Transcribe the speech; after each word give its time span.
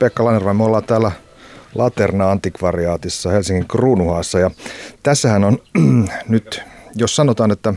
Pekka 0.00 0.24
Lanerva, 0.24 0.54
me 0.54 0.64
ollaan 0.64 0.84
täällä 0.84 1.12
Laterna 1.74 2.30
Antikvariaatissa 2.30 3.30
Helsingin 3.30 3.68
Kruunuhaassa 3.68 4.38
ja 4.38 4.50
tässähän 5.02 5.44
on 5.44 5.58
nyt, 6.28 6.62
jos 6.94 7.16
sanotaan, 7.16 7.50
että 7.50 7.74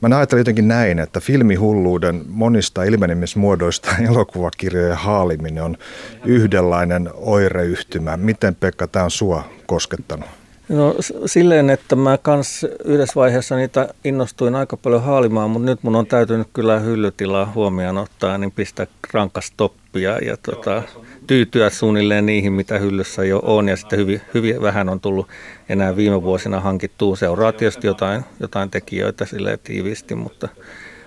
Mä 0.00 0.16
ajattelen 0.16 0.40
jotenkin 0.40 0.68
näin, 0.68 0.98
että 0.98 1.20
filmihulluuden 1.20 2.24
monista 2.28 2.84
ilmenemismuodoista 2.84 3.96
elokuvakirjojen 4.08 4.96
haaliminen 4.96 5.62
on 5.62 5.76
yhdenlainen 6.24 7.10
oireyhtymä. 7.14 8.16
Miten 8.16 8.54
Pekka 8.54 8.86
tämä 8.86 9.04
on 9.04 9.10
sua 9.10 9.44
koskettanut? 9.66 10.41
No 10.72 10.94
silleen, 11.26 11.70
että 11.70 11.96
mä 11.96 12.18
kans 12.18 12.66
yhdessä 12.84 13.14
vaiheessa 13.14 13.56
niitä 13.56 13.94
innostuin 14.04 14.54
aika 14.54 14.76
paljon 14.76 15.02
haalimaan, 15.02 15.50
mutta 15.50 15.66
nyt 15.66 15.82
mun 15.82 15.96
on 15.96 16.06
täytynyt 16.06 16.48
kyllä 16.52 16.78
hyllytilaa 16.78 17.52
huomioon 17.54 17.98
ottaa, 17.98 18.38
niin 18.38 18.52
pistää 18.52 18.86
rankas 19.12 19.52
toppia 19.56 20.18
ja 20.18 20.36
tota, 20.36 20.82
tyytyä 21.26 21.70
suunnilleen 21.70 22.26
niihin, 22.26 22.52
mitä 22.52 22.78
hyllyssä 22.78 23.24
jo 23.24 23.38
on. 23.44 23.68
Ja 23.68 23.76
sitten 23.76 23.98
hyvin, 23.98 24.20
hyvin 24.34 24.62
vähän 24.62 24.88
on 24.88 25.00
tullut 25.00 25.28
enää 25.68 25.96
viime 25.96 26.22
vuosina 26.22 26.60
hankittua. 26.60 27.16
Seuraa 27.16 27.52
tietysti 27.52 27.86
jotain, 27.86 28.24
jotain 28.40 28.70
tekijöitä 28.70 29.26
silleen 29.26 29.58
tiiviisti, 29.64 30.14
mutta, 30.14 30.48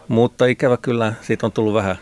mutta 0.08 0.45
ikävä 0.45 0.78
kyllä 0.78 1.14
siitä 1.22 1.45
on 1.45 1.52
tullut 1.52 1.73
vähän, 1.73 1.95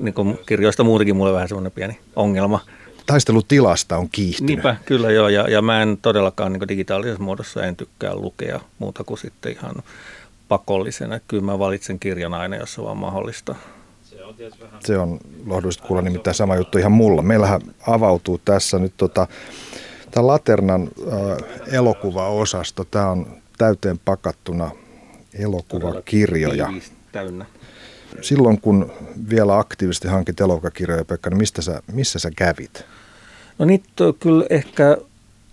niin 0.00 0.14
kuin 0.14 0.38
kirjoista 0.46 0.84
muutenkin 0.84 1.16
mulle 1.16 1.32
vähän 1.32 1.48
semmoinen 1.48 1.72
pieni 1.72 1.98
ongelma 2.16 2.60
taistelutilasta 3.06 3.96
on 3.96 4.08
kiihtynyt. 4.12 4.48
Niinpä, 4.48 4.76
kyllä 4.84 5.10
joo, 5.10 5.28
ja, 5.28 5.50
ja 5.50 5.62
mä 5.62 5.82
en 5.82 5.98
todellakaan 6.02 6.52
niin 6.52 6.68
digitaalisessa 6.68 7.22
muodossa 7.22 7.64
en 7.64 7.76
tykkää 7.76 8.14
lukea 8.14 8.60
muuta 8.78 9.04
kuin 9.04 9.18
sitten 9.18 9.52
ihan 9.52 9.74
pakollisena. 10.48 11.20
Kyllä 11.28 11.42
mä 11.42 11.58
valitsen 11.58 11.98
kirjan 11.98 12.34
aina, 12.34 12.56
jos 12.56 12.74
se 12.74 12.82
vaan 12.82 12.96
mahdollista. 12.96 13.54
Se 14.80 14.98
on 14.98 15.18
lohdullista 15.46 15.86
kuulla 15.86 16.02
nimittäin 16.02 16.34
sama 16.34 16.56
juttu 16.56 16.78
ihan 16.78 16.92
mulla. 16.92 17.22
Meillähän 17.22 17.60
avautuu 17.86 18.40
tässä 18.44 18.78
nyt 18.78 18.92
tota, 18.96 19.26
tämä 20.10 20.26
Laternan 20.26 20.82
äh, 20.82 21.72
elokuvaosasto. 21.72 22.84
Tämä 22.84 23.10
on 23.10 23.26
täyteen 23.58 24.00
pakattuna 24.04 24.70
elokuvakirjoja. 25.34 26.72
Täynnä 27.12 27.46
silloin 28.20 28.60
kun 28.60 28.92
vielä 29.30 29.58
aktiivisesti 29.58 30.08
hankit 30.08 30.40
elokakirjoja, 30.40 31.04
Pekka, 31.04 31.30
niin 31.30 31.38
mistä 31.38 31.62
sä, 31.62 31.82
missä 31.92 32.18
sä 32.18 32.30
kävit? 32.36 32.84
No 33.58 33.66
niitä 33.66 34.04
kyllä 34.20 34.46
ehkä 34.50 34.96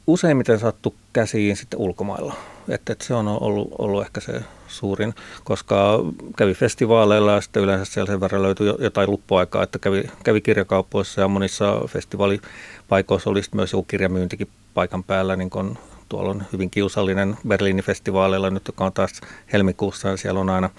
useimmiten 0.07 0.59
sattu 0.59 0.95
käsiin 1.13 1.57
sitten 1.57 1.79
ulkomailla. 1.79 2.33
Että, 2.69 2.93
että 2.93 3.05
se 3.05 3.13
on 3.13 3.27
ollut, 3.27 3.69
ollut 3.77 4.05
ehkä 4.05 4.19
se 4.19 4.41
suurin, 4.67 5.13
koska 5.43 5.99
kävi 6.37 6.53
festivaaleilla 6.53 7.31
ja 7.31 7.41
sitten 7.41 7.63
yleensä 7.63 7.93
siellä 7.93 8.11
sen 8.11 8.19
verran 8.19 8.41
löytyi 8.41 8.73
jotain 8.79 9.11
luppuaikaa, 9.11 9.63
että 9.63 9.79
kävi, 9.79 10.03
kävi 10.23 10.41
kirjakaupoissa 10.41 11.21
ja 11.21 11.27
monissa 11.27 11.81
festivaalipaikoissa 11.87 13.29
oli 13.29 13.41
myös 13.55 13.73
joku 13.73 13.83
kirjamyyntikin 13.83 14.47
paikan 14.73 15.03
päällä, 15.03 15.35
niin 15.35 15.49
kun 15.49 15.77
tuolla 16.09 16.29
on 16.29 16.43
hyvin 16.53 16.69
kiusallinen 16.69 17.37
Berliinin 17.47 17.83
festivaaleilla 17.83 18.49
nyt, 18.49 18.67
joka 18.67 18.85
on 18.85 18.93
taas 18.93 19.21
helmikuussa 19.53 20.07
ja 20.07 20.17
siellä 20.17 20.39
on 20.39 20.49
aina 20.49 20.69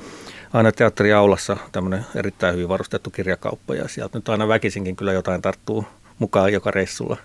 aina 0.52 0.72
teatteriaulassa 0.72 1.56
tämmöinen 1.72 2.06
erittäin 2.14 2.54
hyvin 2.54 2.68
varustettu 2.68 3.10
kirjakauppa 3.10 3.74
ja 3.74 3.88
sieltä 3.88 4.18
nyt 4.18 4.28
aina 4.28 4.48
väkisinkin 4.48 4.96
kyllä 4.96 5.12
jotain 5.12 5.42
tarttuu 5.42 5.84
mukaan 6.18 6.52
joka 6.52 6.70
reissulla. 6.70 7.16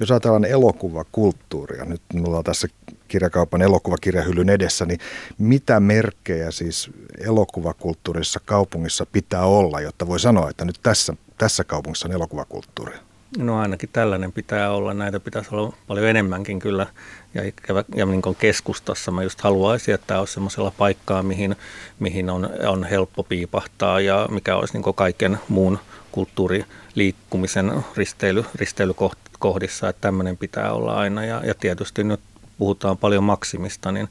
Jos 0.00 0.10
ajatellaan 0.10 0.44
elokuvakulttuuria, 0.44 1.84
nyt 1.84 2.02
minulla 2.14 2.38
on 2.38 2.44
tässä 2.44 2.68
kirjakaupan 3.08 3.62
elokuvakirjahyllyn 3.62 4.48
edessä, 4.48 4.86
niin 4.86 5.00
mitä 5.38 5.80
merkkejä 5.80 6.50
siis 6.50 6.90
elokuvakulttuurissa 7.18 8.40
kaupungissa 8.44 9.06
pitää 9.06 9.44
olla, 9.44 9.80
jotta 9.80 10.06
voi 10.06 10.20
sanoa, 10.20 10.50
että 10.50 10.64
nyt 10.64 10.80
tässä, 10.82 11.14
tässä 11.38 11.64
kaupungissa 11.64 12.08
on 12.08 12.14
elokuvakulttuuria? 12.14 12.98
No 13.38 13.60
ainakin 13.60 13.88
tällainen 13.92 14.32
pitää 14.32 14.70
olla. 14.70 14.94
Näitä 14.94 15.20
pitäisi 15.20 15.48
olla 15.52 15.72
paljon 15.86 16.06
enemmänkin 16.06 16.58
kyllä. 16.58 16.86
Ja, 17.34 17.44
ja, 17.44 17.52
ja 17.94 18.06
niin 18.06 18.22
kuin 18.22 18.36
keskustassa 18.36 19.10
mä 19.10 19.22
just 19.22 19.40
haluaisin, 19.40 19.94
että 19.94 20.06
tämä 20.06 20.20
olisi 20.20 20.32
semmoisella 20.32 20.72
paikkaa, 20.78 21.22
mihin, 21.22 21.56
mihin 21.98 22.30
on, 22.30 22.50
on 22.66 22.84
helppo 22.84 23.22
piipahtaa 23.22 24.00
ja 24.00 24.28
mikä 24.30 24.56
olisi 24.56 24.78
niin 24.78 24.94
kaiken 24.94 25.38
muun 25.48 25.78
kulttuuriliikkumisen 26.12 27.72
risteily, 27.96 28.44
risteilykohdissa. 28.54 29.88
Että 29.88 30.00
tämmöinen 30.00 30.36
pitää 30.36 30.72
olla 30.72 30.94
aina. 30.94 31.24
Ja, 31.24 31.42
ja 31.44 31.54
tietysti 31.54 32.04
nyt 32.04 32.20
puhutaan 32.58 32.98
paljon 32.98 33.24
maksimista, 33.24 33.92
niin 33.92 34.08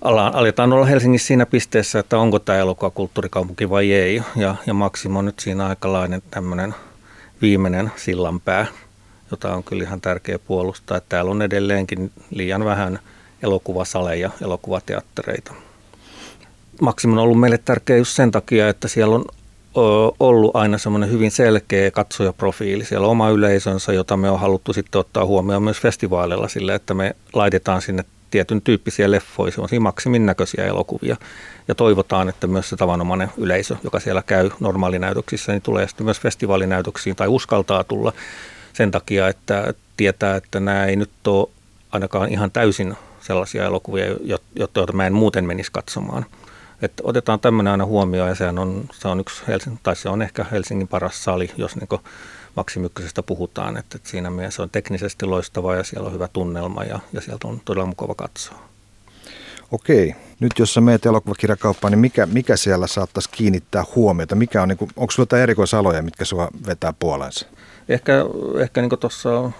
aletaan 0.00 0.72
olla 0.72 0.86
Helsingissä 0.86 1.26
siinä 1.26 1.46
pisteessä, 1.46 1.98
että 1.98 2.18
onko 2.18 2.38
tämä 2.38 2.58
elokuva 2.58 2.90
kulttuurikaupunki 2.90 3.70
vai 3.70 3.92
ei. 3.92 4.22
Ja, 4.36 4.54
ja 4.66 4.74
Maksimo 4.74 5.18
on 5.18 5.24
nyt 5.24 5.38
siinä 5.38 5.66
aikalainen 5.66 6.22
tämmöinen– 6.30 6.74
viimeinen 7.42 7.92
sillanpää, 7.96 8.66
jota 9.30 9.54
on 9.54 9.64
kyllä 9.64 9.84
ihan 9.84 10.00
tärkeä 10.00 10.38
puolustaa. 10.38 11.00
Täällä 11.00 11.30
on 11.30 11.42
edelleenkin 11.42 12.10
liian 12.30 12.64
vähän 12.64 12.98
elokuvasaleja, 13.42 14.30
elokuvateattereita. 14.42 15.52
Maksim 16.80 17.12
on 17.12 17.18
ollut 17.18 17.40
meille 17.40 17.58
tärkeä 17.58 17.96
just 17.96 18.16
sen 18.16 18.30
takia, 18.30 18.68
että 18.68 18.88
siellä 18.88 19.14
on 19.14 19.24
ollut 20.20 20.56
aina 20.56 20.78
semmoinen 20.78 21.10
hyvin 21.10 21.30
selkeä 21.30 21.90
katsojaprofiili. 21.90 22.84
Siellä 22.84 23.06
on 23.06 23.10
oma 23.10 23.30
yleisönsä, 23.30 23.92
jota 23.92 24.16
me 24.16 24.30
on 24.30 24.40
haluttu 24.40 24.72
sitten 24.72 24.98
ottaa 24.98 25.26
huomioon 25.26 25.62
myös 25.62 25.80
festivaaleilla 25.80 26.48
sille, 26.48 26.74
että 26.74 26.94
me 26.94 27.16
laitetaan 27.32 27.82
sinne 27.82 28.04
tietyn 28.30 28.62
tyyppisiä 28.62 29.10
leffoja, 29.10 29.52
semmoisia 29.52 29.80
maksimin 29.80 30.26
näköisiä 30.26 30.66
elokuvia. 30.66 31.16
Ja 31.68 31.74
toivotaan, 31.74 32.28
että 32.28 32.46
myös 32.46 32.68
se 32.68 32.76
tavanomainen 32.76 33.30
yleisö, 33.36 33.76
joka 33.84 34.00
siellä 34.00 34.22
käy 34.22 34.50
normaalinäytöksissä, 34.60 35.52
niin 35.52 35.62
tulee 35.62 35.88
sitten 35.88 36.04
myös 36.04 36.20
festivaalinäytöksiin 36.20 37.16
tai 37.16 37.28
uskaltaa 37.28 37.84
tulla 37.84 38.12
sen 38.72 38.90
takia, 38.90 39.28
että 39.28 39.74
tietää, 39.96 40.36
että 40.36 40.60
nämä 40.60 40.84
ei 40.84 40.96
nyt 40.96 41.10
ole 41.26 41.48
ainakaan 41.92 42.28
ihan 42.28 42.50
täysin 42.50 42.94
sellaisia 43.20 43.64
elokuvia, 43.64 44.04
joita 44.54 44.92
mä 44.92 45.06
en 45.06 45.12
muuten 45.12 45.44
menisi 45.44 45.72
katsomaan. 45.72 46.26
Että 46.82 47.02
otetaan 47.06 47.40
tämmöinen 47.40 47.70
aina 47.70 47.84
huomioon 47.84 48.28
ja 48.28 48.34
sehän 48.34 48.58
on, 48.58 48.84
se 48.92 49.08
on 49.08 49.20
yksi 49.20 49.42
Helsingin, 49.48 49.80
tai 49.82 49.96
se 49.96 50.08
on 50.08 50.22
ehkä 50.22 50.46
Helsingin 50.52 50.88
paras 50.88 51.24
sali, 51.24 51.50
jos 51.56 51.76
niin 51.76 52.00
Maksimykkösestä 52.58 53.22
puhutaan, 53.22 53.76
että, 53.76 53.96
että 53.96 54.10
siinä 54.10 54.30
mielessä 54.30 54.62
on 54.62 54.70
teknisesti 54.70 55.26
loistava 55.26 55.74
ja 55.74 55.84
siellä 55.84 56.06
on 56.06 56.14
hyvä 56.14 56.28
tunnelma 56.28 56.84
ja, 56.84 57.00
ja 57.12 57.20
sieltä 57.20 57.48
on 57.48 57.60
todella 57.64 57.86
mukava 57.86 58.14
katsoa. 58.14 58.58
Okei, 59.72 60.14
nyt 60.40 60.52
jos 60.58 60.74
sä 60.74 60.80
meet 60.80 61.06
elokuvakirjakauppaan, 61.06 61.92
niin 61.92 61.98
mikä, 61.98 62.26
mikä 62.26 62.56
siellä 62.56 62.86
saattaisi 62.86 63.28
kiinnittää 63.32 63.84
huomiota? 63.94 64.34
Mikä 64.34 64.62
on, 64.62 64.68
niin 64.68 64.78
kuin, 64.78 64.90
onko 64.96 65.10
sulla 65.10 65.22
jotain 65.22 65.42
erikoisaloja, 65.42 66.02
mitkä 66.02 66.24
sua 66.24 66.48
vetää 66.66 66.92
puolensa? 66.98 67.46
Ehkä, 67.88 68.12
ehkä 68.60 68.80
niin 68.80 68.98
tuossa 69.00 69.50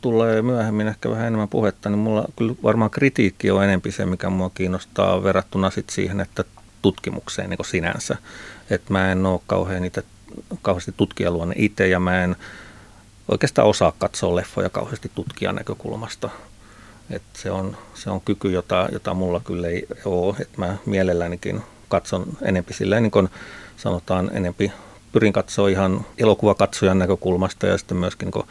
tulee 0.00 0.42
myöhemmin 0.42 0.88
ehkä 0.88 1.10
vähän 1.10 1.26
enemmän 1.26 1.48
puhetta, 1.48 1.88
niin 1.88 1.98
mulla 1.98 2.24
kyllä 2.36 2.54
varmaan 2.62 2.90
kritiikki 2.90 3.50
on 3.50 3.64
enempi 3.64 3.92
se, 3.92 4.06
mikä 4.06 4.30
mua 4.30 4.50
kiinnostaa 4.54 5.22
verrattuna 5.22 5.70
sit 5.70 5.90
siihen, 5.90 6.20
että 6.20 6.44
tutkimukseen 6.82 7.50
niin 7.50 7.64
sinänsä. 7.64 8.16
Että 8.70 8.92
mä 8.92 9.12
en 9.12 9.26
ole 9.26 9.40
kauhean 9.46 9.84
itse 9.84 10.04
kauheasti 10.62 10.94
tutkijaluonne 10.96 11.54
itse 11.58 11.88
ja 11.88 12.00
mä 12.00 12.24
en 12.24 12.36
oikeastaan 13.28 13.68
osaa 13.68 13.92
katsoa 13.98 14.36
leffoja 14.36 14.70
kauheasti 14.70 15.10
tutkijan 15.14 15.54
näkökulmasta. 15.54 16.30
Et 17.10 17.22
se, 17.32 17.50
on, 17.50 17.76
se 17.94 18.10
on 18.10 18.20
kyky, 18.20 18.50
jota, 18.50 18.88
jota 18.92 19.14
mulla 19.14 19.40
kyllä 19.40 19.68
ei 19.68 19.86
ole. 20.04 20.36
Et 20.40 20.56
mä 20.56 20.76
mielellänikin 20.86 21.62
katson 21.88 22.26
enempi 22.42 22.74
silleen, 22.74 23.02
niin 23.02 23.10
kuin 23.10 23.28
sanotaan, 23.76 24.30
enempi 24.34 24.72
pyrin 25.12 25.32
katsoa 25.32 25.68
ihan 25.68 26.06
elokuvakatsojan 26.18 26.98
näkökulmasta 26.98 27.66
ja 27.66 27.78
sitten 27.78 27.96
myöskin 27.96 28.30
niin 28.34 28.46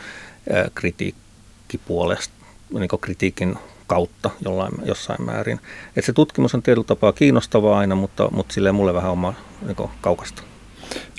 kritiikkipuolesta, 0.76 2.34
niin 2.70 2.90
kritiikin 3.02 3.58
kautta 3.88 4.30
jollain, 4.42 4.74
jossain 4.86 5.26
määrin. 5.26 5.60
Et 5.96 6.06
se 6.06 6.14
tutkimus 6.14 6.56
on 6.56 6.62
tietyllä 6.62 6.88
tapaa 6.88 7.14
kiinnostavaa 7.14 7.80
aina, 7.80 7.96
mutta, 7.96 8.30
mutta 8.32 8.54
silleen 8.54 8.76
mulle 8.76 8.94
vähän 8.94 9.12
oma 9.12 9.34
niin 9.62 9.90
kaukasta. 10.02 10.42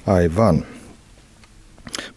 Aivan. 0.06 0.64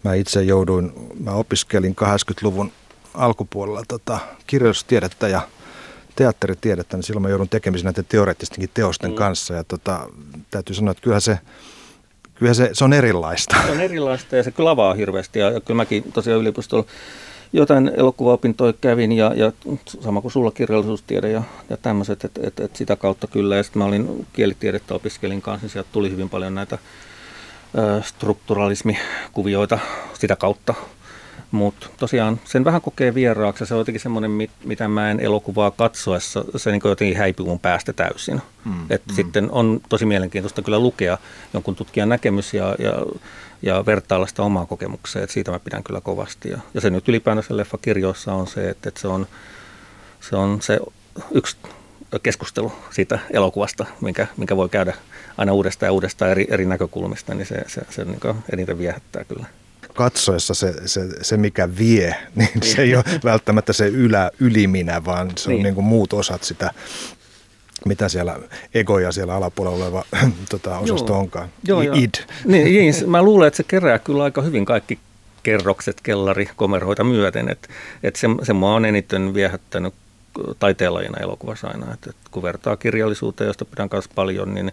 Mä 0.04 0.14
itse 0.14 0.42
jouduin, 0.42 0.92
mä 1.20 1.30
opiskelin 1.30 1.96
80-luvun 2.00 2.72
alkupuolella 3.14 3.82
tota, 3.88 4.18
kirjallisuustiedettä 4.46 5.28
ja 5.28 5.48
teatteritiedettä, 6.16 6.96
niin 6.96 7.04
silloin 7.04 7.22
mä 7.22 7.28
joudun 7.28 7.48
tekemisiin 7.48 7.84
näiden 7.84 8.04
teoreettistenkin 8.08 8.70
teosten 8.74 9.10
mm. 9.10 9.16
kanssa. 9.16 9.54
Ja 9.54 9.64
tota, 9.64 10.08
täytyy 10.50 10.74
sanoa, 10.74 10.90
että 10.90 11.02
kyllähän 11.02 11.20
se, 11.20 11.38
kyllä 12.34 12.54
se, 12.54 12.70
se 12.72 12.84
on 12.84 12.92
erilaista. 12.92 13.56
Se 13.66 13.72
on 13.72 13.80
erilaista 13.80 14.36
ja 14.36 14.42
se 14.42 14.50
kyllä 14.50 14.70
avaa 14.70 14.94
hirveästi. 14.94 15.38
Ja, 15.38 15.50
ja 15.50 15.60
kyllä 15.60 15.76
mäkin 15.76 16.12
tosiaan 16.12 16.40
yliopistolla 16.40 16.84
jotain 17.52 17.90
elokuvaopintoja 17.96 18.72
kävin 18.80 19.12
ja, 19.12 19.32
ja 19.36 19.52
sama 20.00 20.20
kuin 20.20 20.32
sulla 20.32 20.50
kirjallisuustiede 20.50 21.30
ja, 21.30 21.42
ja 21.70 21.76
tämmöiset, 21.76 22.24
että 22.24 22.40
et, 22.44 22.60
et 22.60 22.76
sitä 22.76 22.96
kautta 22.96 23.26
kyllä. 23.26 23.56
Ja 23.56 23.62
sitten 23.62 23.80
mä 23.82 23.86
olin 23.86 24.26
kielitiedettä 24.32 24.94
opiskelin 24.94 25.42
kanssa, 25.42 25.64
niin 25.64 25.72
sieltä 25.72 25.88
tuli 25.92 26.10
hyvin 26.10 26.28
paljon 26.28 26.54
näitä 26.54 26.78
strukturalismikuvioita 28.02 29.78
sitä 30.14 30.36
kautta. 30.36 30.74
Mutta 31.50 31.86
tosiaan 31.98 32.40
sen 32.44 32.64
vähän 32.64 32.80
kokee 32.80 33.14
vieraaksi. 33.14 33.66
Se 33.66 33.74
on 33.74 33.80
jotenkin 33.80 34.00
semmoinen, 34.00 34.30
mit, 34.30 34.50
mitä 34.64 34.88
mä 34.88 35.10
en 35.10 35.20
elokuvaa 35.20 35.70
katsoessa, 35.70 36.44
se 36.56 36.70
niin 36.70 36.80
jotenkin 36.84 37.16
häipyy 37.18 37.46
mun 37.46 37.58
päästä 37.58 37.92
täysin. 37.92 38.42
Mm, 38.64 38.86
Et 38.90 39.02
mm. 39.06 39.14
Sitten 39.14 39.50
on 39.50 39.80
tosi 39.88 40.06
mielenkiintoista 40.06 40.62
kyllä 40.62 40.78
lukea 40.78 41.18
jonkun 41.54 41.76
tutkijan 41.76 42.08
näkemys 42.08 42.54
ja, 42.54 42.74
ja, 42.78 42.92
ja 43.62 43.86
vertailla 43.86 44.26
sitä 44.26 44.42
omaa 44.42 44.66
kokemuksia. 44.66 45.22
Et 45.22 45.30
siitä 45.30 45.50
mä 45.50 45.58
pidän 45.58 45.84
kyllä 45.84 46.00
kovasti. 46.00 46.48
Ja, 46.48 46.58
ja 46.74 46.80
se 46.80 46.90
nyt 46.90 47.08
ylipäänsä 47.08 47.56
leffakirjoissa 47.56 48.34
on 48.34 48.46
se, 48.46 48.70
että, 48.70 48.88
että 48.88 49.00
se, 49.00 49.08
on, 49.08 49.26
se 50.20 50.36
on 50.36 50.62
se 50.62 50.80
yksi 51.30 51.56
keskustelu 52.18 52.72
siitä 52.90 53.18
elokuvasta, 53.30 53.86
minkä, 54.00 54.26
minkä 54.36 54.56
voi 54.56 54.68
käydä 54.68 54.94
aina 55.38 55.52
uudestaan 55.52 55.88
ja 55.88 55.92
uudestaan 55.92 56.30
eri, 56.30 56.46
eri 56.50 56.66
näkökulmista, 56.66 57.34
niin 57.34 57.46
se, 57.46 57.64
se, 57.66 57.80
se 57.90 58.04
niin 58.04 58.20
eniten 58.52 58.78
viehättää 58.78 59.24
kyllä 59.24 59.46
katsoessa 59.94 60.54
se, 60.54 60.74
se, 60.86 61.00
se, 61.22 61.36
mikä 61.36 61.68
vie, 61.78 62.16
niin 62.34 62.62
se 62.62 62.82
ei 62.82 62.94
ole 62.94 63.04
välttämättä 63.24 63.72
se 63.72 63.86
ylä, 63.86 64.30
yliminä, 64.40 65.04
vaan 65.04 65.30
se 65.36 65.50
on 65.50 65.54
niin. 65.54 65.62
Niin 65.62 65.74
kuin 65.74 65.84
muut 65.84 66.12
osat 66.12 66.42
sitä, 66.42 66.70
mitä 67.86 68.08
siellä 68.08 68.38
egoja 68.74 69.12
siellä 69.12 69.34
alapuolella 69.34 69.84
oleva 69.84 70.04
tota, 70.50 70.78
osasto 70.78 71.12
Joo. 71.12 71.20
onkaan. 71.20 71.48
Joo, 71.64 71.80
I, 71.80 71.88
id. 71.94 72.14
Niin, 72.44 72.64
niin, 72.64 72.94
mä 73.10 73.22
luulen, 73.22 73.48
että 73.48 73.56
se 73.56 73.62
kerää 73.62 73.98
kyllä 73.98 74.24
aika 74.24 74.42
hyvin 74.42 74.64
kaikki 74.64 74.98
kerrokset, 75.42 76.00
kellari, 76.02 76.48
komerhoita 76.56 77.04
myöten. 77.04 77.48
Että 77.48 77.68
et 78.02 78.16
se, 78.16 78.28
se 78.42 78.52
mua 78.52 78.74
on 78.74 78.84
eniten 78.84 79.34
viehättänyt 79.34 79.94
taiteenlajina 80.58 81.18
elokuvassa 81.18 81.68
aina. 81.68 81.94
Et, 81.94 82.06
et 82.06 82.16
kun 82.30 82.42
vertaa 82.42 82.76
kirjallisuuteen, 82.76 83.48
josta 83.48 83.64
pidän 83.64 83.88
kanssa 83.88 84.10
paljon, 84.14 84.54
niin 84.54 84.72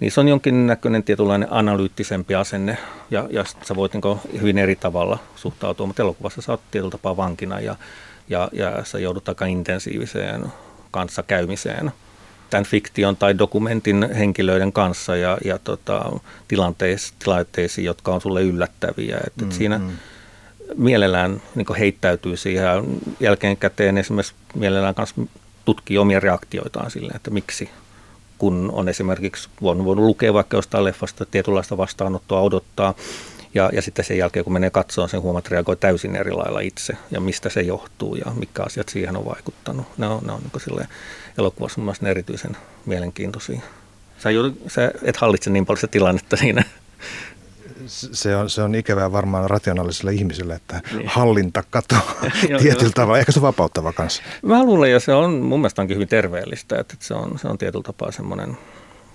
niissä 0.00 0.20
on 0.20 0.28
jonkinnäköinen 0.28 1.02
tietynlainen 1.02 1.48
analyyttisempi 1.50 2.34
asenne 2.34 2.78
ja, 3.10 3.28
ja 3.30 3.44
sä 3.62 3.76
voit 3.76 3.92
niin 3.92 4.40
hyvin 4.40 4.58
eri 4.58 4.76
tavalla 4.76 5.18
suhtautua, 5.36 5.86
mutta 5.86 6.02
elokuvassa 6.02 6.42
sä 6.42 6.52
oot 6.52 6.60
tietyllä 6.70 6.90
tapaa 6.90 7.16
vankina 7.16 7.60
ja, 7.60 7.76
ja, 8.28 8.48
ja 8.52 8.84
sä 8.84 8.98
joudut 8.98 9.28
aika 9.28 9.46
intensiiviseen 9.46 10.46
kanssakäymiseen 10.90 11.92
tämän 12.50 12.64
fiktion 12.64 13.16
tai 13.16 13.38
dokumentin 13.38 14.08
henkilöiden 14.14 14.72
kanssa 14.72 15.16
ja, 15.16 15.38
ja 15.44 15.58
tota, 15.58 16.12
tilanteisiin, 16.48 17.84
jotka 17.84 18.14
on 18.14 18.20
sulle 18.20 18.42
yllättäviä. 18.42 19.20
Et, 19.26 19.36
mm, 19.36 19.46
et 19.46 19.52
siinä 19.52 19.78
mm. 19.78 19.90
Mielellään 20.76 21.42
niin 21.54 21.76
heittäytyy 21.78 22.36
siihen 22.36 22.64
jälkeenkäteen 23.20 23.98
esimerkiksi 23.98 24.34
mielellään 24.54 24.94
kanssa 24.94 25.22
tutkii 25.64 25.98
omia 25.98 26.20
reaktioitaan 26.20 26.90
silleen, 26.90 27.16
että 27.16 27.30
miksi 27.30 27.70
kun 28.38 28.70
on 28.72 28.88
esimerkiksi 28.88 29.48
voinut, 29.62 29.86
voinut 29.86 30.04
lukea 30.04 30.34
vaikka 30.34 30.56
jostain 30.56 30.84
leffasta 30.84 31.26
tietynlaista 31.26 31.76
vastaanottoa 31.76 32.40
odottaa, 32.40 32.94
ja, 33.54 33.70
ja 33.72 33.82
sitten 33.82 34.04
sen 34.04 34.18
jälkeen, 34.18 34.44
kun 34.44 34.52
menee 34.52 34.70
katsomaan, 34.70 35.08
sen 35.08 35.22
huomaat, 35.22 35.48
reagoi 35.48 35.76
täysin 35.76 36.16
eri 36.16 36.32
lailla 36.32 36.60
itse, 36.60 36.96
ja 37.10 37.20
mistä 37.20 37.48
se 37.48 37.60
johtuu, 37.60 38.14
ja 38.14 38.32
mitkä 38.38 38.62
asiat 38.62 38.88
siihen 38.88 39.16
on 39.16 39.24
vaikuttanut. 39.24 39.86
Ne 39.98 40.06
on, 40.06 40.22
ne 40.26 40.32
on 40.32 40.40
niin 40.66 40.88
elokuvassa 41.38 41.80
mun 41.80 41.84
mielestä 41.84 42.08
erityisen 42.08 42.56
mielenkiintoisia. 42.86 43.60
Sä, 44.18 44.30
joudut, 44.30 44.58
sä 44.68 44.92
et 45.02 45.16
hallitse 45.16 45.50
niin 45.50 45.66
paljon 45.66 45.78
sitä 45.78 45.90
tilannetta 45.90 46.36
siinä 46.36 46.64
se 47.92 48.36
on, 48.36 48.50
se 48.50 48.62
on 48.62 48.74
ikävää 48.74 49.12
varmaan 49.12 49.50
rationaaliselle 49.50 50.12
ihmiselle, 50.12 50.54
että 50.54 50.80
niin. 50.92 51.08
hallinta 51.08 51.64
katoaa 51.70 52.14
tietyllä 52.62 52.92
tavalla. 52.94 53.18
Ehkä 53.18 53.32
se 53.32 53.38
on 53.38 53.42
vapauttava 53.42 53.92
kanssa. 53.92 54.22
Mä 54.42 54.64
luulen, 54.64 54.90
ja 54.90 55.00
se 55.00 55.12
on 55.12 55.34
mun 55.34 55.60
mielestä 55.60 55.82
onkin 55.82 55.94
hyvin 55.94 56.08
terveellistä, 56.08 56.78
että 56.78 56.94
se 56.98 57.14
on, 57.14 57.38
se 57.38 57.48
on 57.48 57.58
tietyllä 57.58 57.82
tapaa 57.82 58.12
semmoinen, 58.12 58.58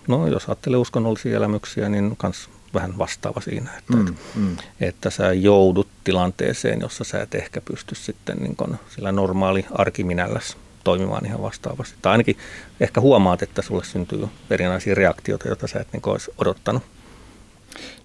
no 0.08 0.28
jos 0.28 0.46
ajattelee 0.50 0.78
uskonnollisia 0.78 1.38
elämyksiä, 1.38 1.90
niin 1.90 2.18
kans 2.18 2.50
vähän 2.74 2.98
vastaava 2.98 3.42
siinä, 3.42 3.70
että, 3.78 3.96
mm, 3.96 4.16
mm. 4.36 4.58
että 4.80 5.10
sä 5.10 5.34
joudut 5.34 5.88
tilanteeseen, 6.04 6.82
jossa 6.82 7.04
sä 7.04 7.22
et 7.22 7.36
ehkä 7.36 7.62
pysty 7.62 7.96
sitten 7.96 8.38
niin 8.38 8.56
kun 8.56 8.78
sillä 8.96 9.12
normaali 9.12 9.66
arkiminälläs 9.72 10.58
toimimaan 10.84 11.26
ihan 11.26 11.42
vastaavasti. 11.42 11.96
Tai 12.02 12.12
ainakin 12.12 12.38
ehkä 12.80 13.02
huomaat, 13.02 13.42
että 13.42 13.62
sulle 13.62 13.84
syntyy 13.84 14.28
erinäisiä 14.50 14.96
reaktioita, 14.96 15.48
joita 15.48 15.68
sä 15.68 15.80
et 15.80 15.88
niin 15.94 16.02
olisi 16.06 16.32
odottanut. 16.38 16.84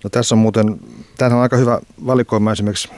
No 0.04 0.10
tässä 0.10 0.34
on 0.34 0.38
muuten, 0.38 0.80
tämä 1.18 1.36
on 1.36 1.42
aika 1.42 1.56
hyvä 1.56 1.80
valikoima 2.06 2.52
esimerkiksi 2.52 2.88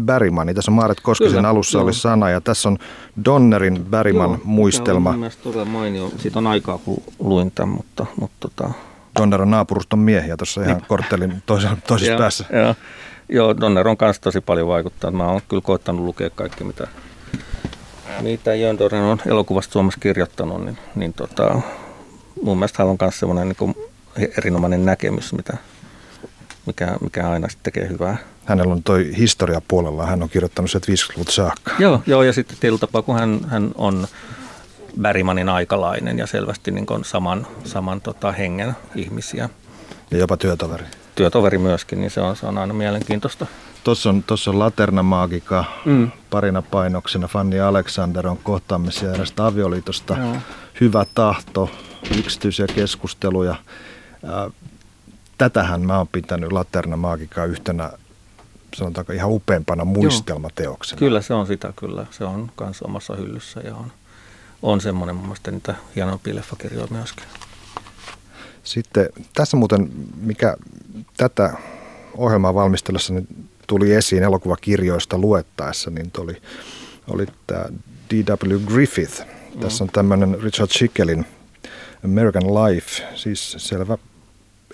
Bärimani. 0.00 0.54
Tässä 0.54 0.70
on 0.70 0.74
Maaret 0.74 1.00
Koskisen 1.00 1.34
Kyllä, 1.34 1.48
alussa 1.48 1.78
joo. 1.78 1.84
oli 1.84 1.94
sana 1.94 2.30
ja 2.30 2.40
tässä 2.40 2.68
on 2.68 2.78
Donnerin 3.24 3.86
Bäriman 3.90 4.30
joo, 4.30 4.40
muistelma. 4.44 5.14
Joo, 5.14 5.30
todella 5.42 5.64
mainio. 5.64 6.12
Siitä 6.18 6.38
on 6.38 6.46
aikaa, 6.46 6.78
kun 6.78 7.02
luin 7.18 7.50
tämän, 7.50 7.68
mutta... 7.76 8.06
mutta 8.20 8.48
tota... 8.48 8.70
Donner 9.18 9.42
on 9.42 9.50
naapuruston 9.50 9.98
miehiä 9.98 10.36
tuossa 10.36 10.62
ihan 10.62 10.82
korttelin 10.88 11.42
toisessa, 11.46 11.76
toisessa 11.86 12.16
päässä. 12.16 12.44
Joo. 12.52 12.74
joo, 13.28 13.60
Donner 13.60 13.88
on 13.88 13.96
kanssa 13.96 14.22
tosi 14.22 14.40
paljon 14.40 14.68
vaikuttanut. 14.68 15.16
Mä 15.18 15.26
oon 15.26 15.40
kyllä 15.48 15.62
koettanut 15.62 16.04
lukea 16.04 16.30
kaikki, 16.30 16.64
mitä, 16.64 16.86
mitä 18.20 18.54
Jön 18.54 18.78
Donner 18.78 19.02
on 19.02 19.20
elokuvasta 19.26 19.72
Suomessa 19.72 20.00
kirjoittanut, 20.00 20.64
niin, 20.64 20.78
niin 20.94 21.12
tota, 21.12 21.60
mun 22.42 22.58
mielestä 22.58 22.82
hän 22.82 22.90
on 22.90 22.96
myös 23.00 23.18
semmoinen 23.18 23.48
niin 23.48 23.74
erinomainen 24.38 24.84
näkemys, 24.84 25.32
mitä, 25.32 25.56
mikä, 26.66 26.96
mikä 27.00 27.30
aina 27.30 27.48
sitten 27.48 27.72
tekee 27.72 27.88
hyvää. 27.88 28.16
Hänellä 28.44 28.72
on 28.72 28.82
toi 28.82 29.16
historia 29.18 29.60
puolella, 29.68 30.06
hän 30.06 30.22
on 30.22 30.28
kirjoittanut 30.28 30.70
se 30.70 30.78
50-luvulta 30.78 31.32
saakka. 31.32 31.72
Joo, 31.78 32.02
joo, 32.06 32.22
ja 32.22 32.32
sitten 32.32 32.56
tietyllä 32.60 32.78
tapaa, 32.78 33.02
kun 33.02 33.18
hän, 33.18 33.40
hän 33.48 33.70
on 33.74 34.06
Bärimanin 35.00 35.48
aikalainen 35.48 36.18
ja 36.18 36.26
selvästi 36.26 36.70
niin 36.70 36.86
kuin 36.86 37.04
saman, 37.04 37.46
saman 37.64 38.00
tota, 38.00 38.32
hengen 38.32 38.76
ihmisiä. 38.94 39.48
Ja 40.10 40.18
jopa 40.18 40.36
työtoveri. 40.36 40.84
Työtoveri 41.14 41.58
myöskin, 41.58 42.00
niin 42.00 42.10
se 42.10 42.20
on, 42.20 42.36
se 42.36 42.46
on 42.46 42.58
aina 42.58 42.74
mielenkiintoista. 42.74 43.46
Tuossa 43.84 44.10
on, 44.10 44.22
tuossa 44.22 44.50
on 44.50 44.58
Laterna 44.58 45.02
Maagika, 45.02 45.64
mm. 45.84 46.10
parina 46.30 46.62
painoksena. 46.62 47.28
Fanny 47.28 47.60
Alexander 47.60 48.26
on 48.26 48.38
kohtaamisia 48.42 49.12
erästä 49.14 49.46
avioliitosta. 49.46 50.16
Joo. 50.18 50.36
Hyvä 50.80 51.04
tahto, 51.14 51.70
yksityisiä 52.18 52.66
keskusteluja 52.74 53.54
tätähän 55.40 55.80
mä 55.80 55.98
oon 55.98 56.08
pitänyt 56.08 56.52
Laterna 56.52 56.96
Maagikaa 56.96 57.44
yhtenä 57.44 57.92
sanotaanko 58.76 59.12
ihan 59.12 59.30
upeampana 59.30 59.84
muistelmateoksena. 59.84 60.98
Joo, 60.98 61.08
kyllä 61.08 61.22
se 61.22 61.34
on 61.34 61.46
sitä 61.46 61.72
kyllä. 61.76 62.06
Se 62.10 62.24
on 62.24 62.50
myös 62.60 62.82
omassa 62.82 63.16
hyllyssä 63.16 63.60
ja 63.60 63.76
on, 63.76 63.92
on 64.62 64.80
semmoinen 64.80 65.16
mun 65.16 65.24
mielestä 65.24 65.50
niitä 65.50 65.74
hienompia 65.96 66.34
leffakirjoja 66.34 66.86
myöskin. 66.90 67.24
Sitten 68.64 69.08
tässä 69.34 69.56
muuten, 69.56 69.90
mikä 70.16 70.56
tätä 71.16 71.56
ohjelmaa 72.16 72.54
valmistellessa 72.54 73.14
niin 73.14 73.48
tuli 73.66 73.92
esiin 73.92 74.22
elokuvakirjoista 74.22 75.18
luettaessa, 75.18 75.90
niin 75.90 76.10
oli, 76.18 76.42
oli 77.10 77.26
tämä 77.46 77.64
D.W. 78.10 78.58
Griffith. 78.66 79.24
Mm. 79.54 79.60
Tässä 79.60 79.84
on 79.84 79.90
tämmöinen 79.92 80.42
Richard 80.42 80.70
Schickelin 80.70 81.26
American 82.04 82.44
Life, 82.44 83.02
siis 83.14 83.54
selvä 83.58 83.98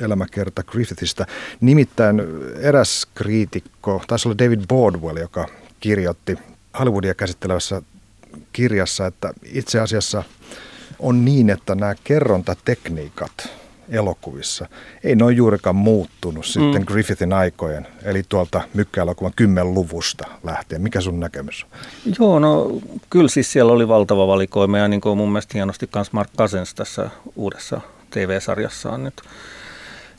elämäkerta 0.01 0.63
Griffithistä. 0.63 1.27
Nimittäin 1.61 2.23
eräs 2.61 3.07
kriitikko, 3.15 4.03
taisi 4.07 4.29
olla 4.29 4.39
David 4.39 4.61
Bordwell, 4.69 5.17
joka 5.17 5.47
kirjoitti 5.81 6.39
Hollywoodia 6.79 7.15
käsittelevässä 7.15 7.83
kirjassa, 8.53 9.07
että 9.07 9.33
itse 9.53 9.81
asiassa 9.81 10.23
on 10.99 11.25
niin, 11.25 11.51
että 11.51 11.75
nämä 11.75 11.95
kerrontatekniikat 12.05 13.49
elokuvissa 13.89 14.67
ei 15.05 15.17
noin 15.17 15.37
juurikaan 15.37 15.77
muuttunut 15.77 16.45
mm. 16.45 16.63
sitten 16.63 16.85
Griffithin 16.87 17.33
aikojen, 17.33 17.87
eli 18.03 18.23
tuolta 18.29 18.61
mykkäelokuvan 18.75 19.33
kymmenluvusta 19.37 20.25
lähtien. 20.45 20.83
Mikä 20.83 21.01
sun 21.01 21.21
näkemys 21.21 21.67
on? 21.73 22.13
Joo, 22.19 22.39
no 22.39 22.81
kyllä 23.11 23.29
siis 23.29 23.53
siellä 23.53 23.73
oli 23.73 23.89
valtava 23.89 24.27
valikoima 24.27 24.79
ja 24.79 24.89
niin 24.89 25.01
kuin 25.01 25.19
mun 25.19 25.29
mielestä 25.33 25.53
hienosti 25.55 25.89
myös 25.95 26.13
Mark 26.13 26.31
Cousins 26.39 26.75
tässä 26.75 27.11
uudessa 27.37 27.81
TV-sarjassaan 28.11 29.05
nyt 29.05 29.23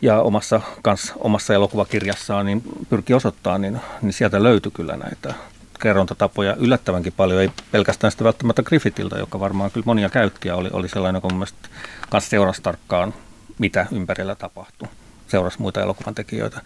ja 0.01 0.21
omassa, 0.21 0.61
kans, 0.81 1.13
omassa 1.17 1.53
elokuvakirjassaan 1.53 2.45
niin 2.45 2.61
pyrki 2.89 3.13
osoittamaan, 3.13 3.61
niin, 3.61 3.79
niin 4.01 4.13
sieltä 4.13 4.43
löytyi 4.43 4.71
kyllä 4.71 4.97
näitä 4.97 5.33
kerrontatapoja 5.81 6.55
yllättävänkin 6.55 7.13
paljon, 7.17 7.41
ei 7.41 7.51
pelkästään 7.71 8.11
sitä 8.11 8.23
välttämättä 8.23 8.63
Griffithiltä, 8.63 9.17
joka 9.17 9.39
varmaan 9.39 9.71
kyllä 9.71 9.85
monia 9.85 10.09
käyttiä 10.09 10.55
oli, 10.55 10.69
oli 10.73 10.89
sellainen, 10.89 11.17
joka 11.17 11.29
mun 11.29 11.37
mielestä 11.37 11.69
kanssa 12.09 12.29
seurasi 12.29 12.61
tarkkaan, 12.61 13.13
mitä 13.59 13.85
ympärillä 13.91 14.35
tapahtui. 14.35 14.87
Seurasi 15.27 15.61
muita 15.61 15.81
elokuvan 15.81 16.15
tekijöitä 16.15 16.61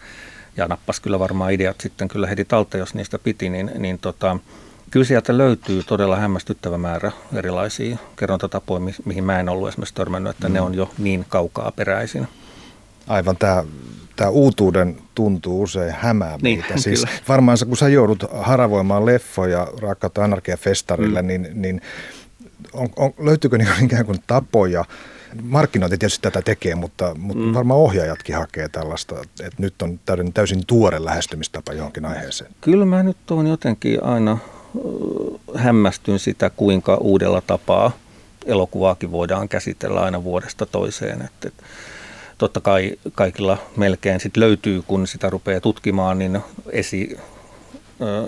ja 0.56 0.68
nappasi 0.68 1.02
kyllä 1.02 1.18
varmaan 1.18 1.52
ideat 1.52 1.80
sitten 1.80 2.08
kyllä 2.08 2.26
heti 2.26 2.44
talteen, 2.44 2.80
jos 2.80 2.94
niistä 2.94 3.18
piti, 3.18 3.50
niin, 3.50 3.70
niin 3.78 3.98
tota, 3.98 4.36
kyllä 4.90 5.06
sieltä 5.06 5.38
löytyy 5.38 5.82
todella 5.82 6.16
hämmästyttävä 6.16 6.78
määrä 6.78 7.12
erilaisia 7.34 7.96
kerrontatapoja, 8.16 8.92
mihin 9.04 9.24
mä 9.24 9.40
en 9.40 9.48
ollut 9.48 9.68
esimerkiksi 9.68 9.94
törmännyt, 9.94 10.30
että 10.30 10.48
mm. 10.48 10.54
ne 10.54 10.60
on 10.60 10.74
jo 10.74 10.90
niin 10.98 11.26
kaukaa 11.28 11.72
peräisin 11.76 12.28
aivan 13.06 13.36
tämä 13.36 13.64
tämä 14.16 14.30
uutuuden 14.30 14.96
tuntuu 15.14 15.62
usein 15.62 15.94
hämää 15.98 16.38
Niin, 16.42 16.58
meitä. 16.58 16.76
Siis 16.82 17.00
kyllä. 17.04 17.18
varmaan 17.28 17.58
kun 17.68 17.76
sä 17.76 17.88
joudut 17.88 18.24
haravoimaan 18.32 19.06
leffoja 19.06 19.68
Rakkautta 19.80 20.24
anarkia-festarille, 20.24 21.22
Mm. 21.22 21.28
niin, 21.28 21.48
niin 21.54 21.80
on, 22.72 22.88
on, 22.96 23.12
löytyykö 23.18 23.58
niin 23.58 23.68
ikään 23.84 24.06
kuin 24.06 24.18
tapoja, 24.26 24.84
markkinointi 25.42 25.98
tietysti 25.98 26.22
tätä 26.22 26.42
tekee, 26.42 26.74
mutta, 26.74 27.14
mutta 27.18 27.42
Mm. 27.44 27.54
varmaan 27.54 27.80
ohjaajatkin 27.80 28.36
hakee 28.36 28.68
tällaista, 28.68 29.14
että 29.20 29.56
nyt 29.62 29.82
on 29.82 30.00
täysin, 30.06 30.32
täysin 30.32 30.66
tuore 30.66 31.04
lähestymistapa 31.04 31.72
johonkin 31.72 32.04
aiheeseen. 32.04 32.50
Kyllä 32.60 32.84
mä 32.84 33.02
nyt 33.02 33.30
on 33.30 33.46
jotenkin 33.46 34.04
aina 34.04 34.38
hämmästyn 35.54 36.18
sitä, 36.18 36.50
kuinka 36.50 36.94
uudella 36.96 37.40
tapaa 37.40 37.92
elokuvaakin 38.46 39.12
voidaan 39.12 39.48
käsitellä 39.48 40.00
aina 40.00 40.24
vuodesta 40.24 40.66
toiseen. 40.66 41.22
Et, 41.22 41.44
et, 41.46 41.54
totta 42.42 42.60
kai 42.60 42.92
kaikilla 43.14 43.58
melkein 43.76 44.20
sit 44.20 44.36
löytyy, 44.36 44.82
kun 44.82 45.06
sitä 45.06 45.30
rupeaa 45.30 45.60
tutkimaan, 45.60 46.18
niin 46.18 46.40
esi, 46.72 47.18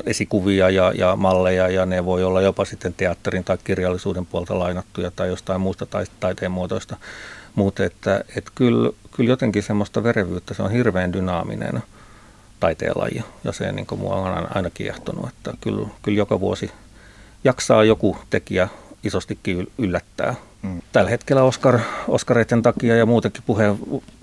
esikuvia 0.07 0.71
ja, 0.71 0.93
ja 0.99 1.17
malleja, 1.17 1.69
ja 1.69 1.87
ne 1.87 2.05
voi 2.05 2.25
olla 2.25 2.43
jopa 2.43 2.65
sitten 2.65 2.95
teatterin 2.95 3.45
tai 3.45 3.59
kirjallisuuden 3.65 4.27
puolta 4.27 4.59
lainattuja 4.59 5.11
tai 5.11 5.29
jostain 5.29 5.61
muusta 5.61 5.87
tai, 5.87 6.05
taiteen 6.21 6.53
muotoista. 6.53 6.97
Mutta 7.55 7.85
että 7.85 8.25
et 8.37 8.51
kyllä, 8.55 8.91
kyllä 9.17 9.31
jotenkin 9.31 9.63
semmoista 9.63 10.03
verevyyttä, 10.03 10.55
se 10.55 10.63
on 10.63 10.71
hirveän 10.71 11.13
dynaaminen 11.13 11.83
taiteenlaji 12.61 13.25
ja 13.45 13.53
se 13.53 13.73
niin 13.73 13.87
mua 13.97 14.15
on 14.15 14.57
aina 14.57 14.71
kiehtonut, 14.71 15.29
että 15.29 15.55
kyllä, 15.61 15.89
kyllä 16.03 16.19
joka 16.19 16.41
vuosi 16.41 16.71
jaksaa 17.45 17.85
joku 17.85 18.17
tekijä 18.31 18.69
isostikin 19.05 19.61
yl- 19.63 19.71
yllättää. 19.79 20.35
Mm. 20.63 20.83
Tällä 20.93 21.11
hetkellä 21.11 21.43
Oscar, 21.43 21.79
Oscareiden 22.09 22.63
takia 22.63 22.97
ja 22.97 23.07
muutenkin 23.07 23.43
puhe, 23.47 23.65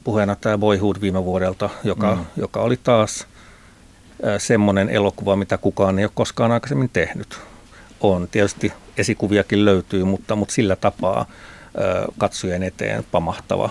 puheena 0.04 0.36
tämä 0.36 0.58
Boyhood 0.58 0.96
viime 1.02 1.26
vuodelta, 1.26 1.70
joka, 1.84 2.16
Mm. 2.16 2.26
joka 2.38 2.60
oli 2.62 2.78
taas 2.84 3.28
semmoinen 4.38 4.90
elokuva, 4.90 5.36
mitä 5.36 5.58
kukaan 5.58 6.00
ei 6.00 6.06
ole 6.06 6.12
koskaan 6.16 6.52
aikaisemmin 6.52 6.90
tehnyt. 6.94 7.40
On 8.02 8.28
tietysti 8.32 8.74
esikuviakin 8.98 9.66
löytyy, 9.66 10.04
mutta, 10.04 10.36
mutta 10.36 10.54
sillä 10.54 10.76
tapaa 10.76 11.26
katsojen 12.18 12.64
eteen 12.64 13.06
pamahtava 13.12 13.70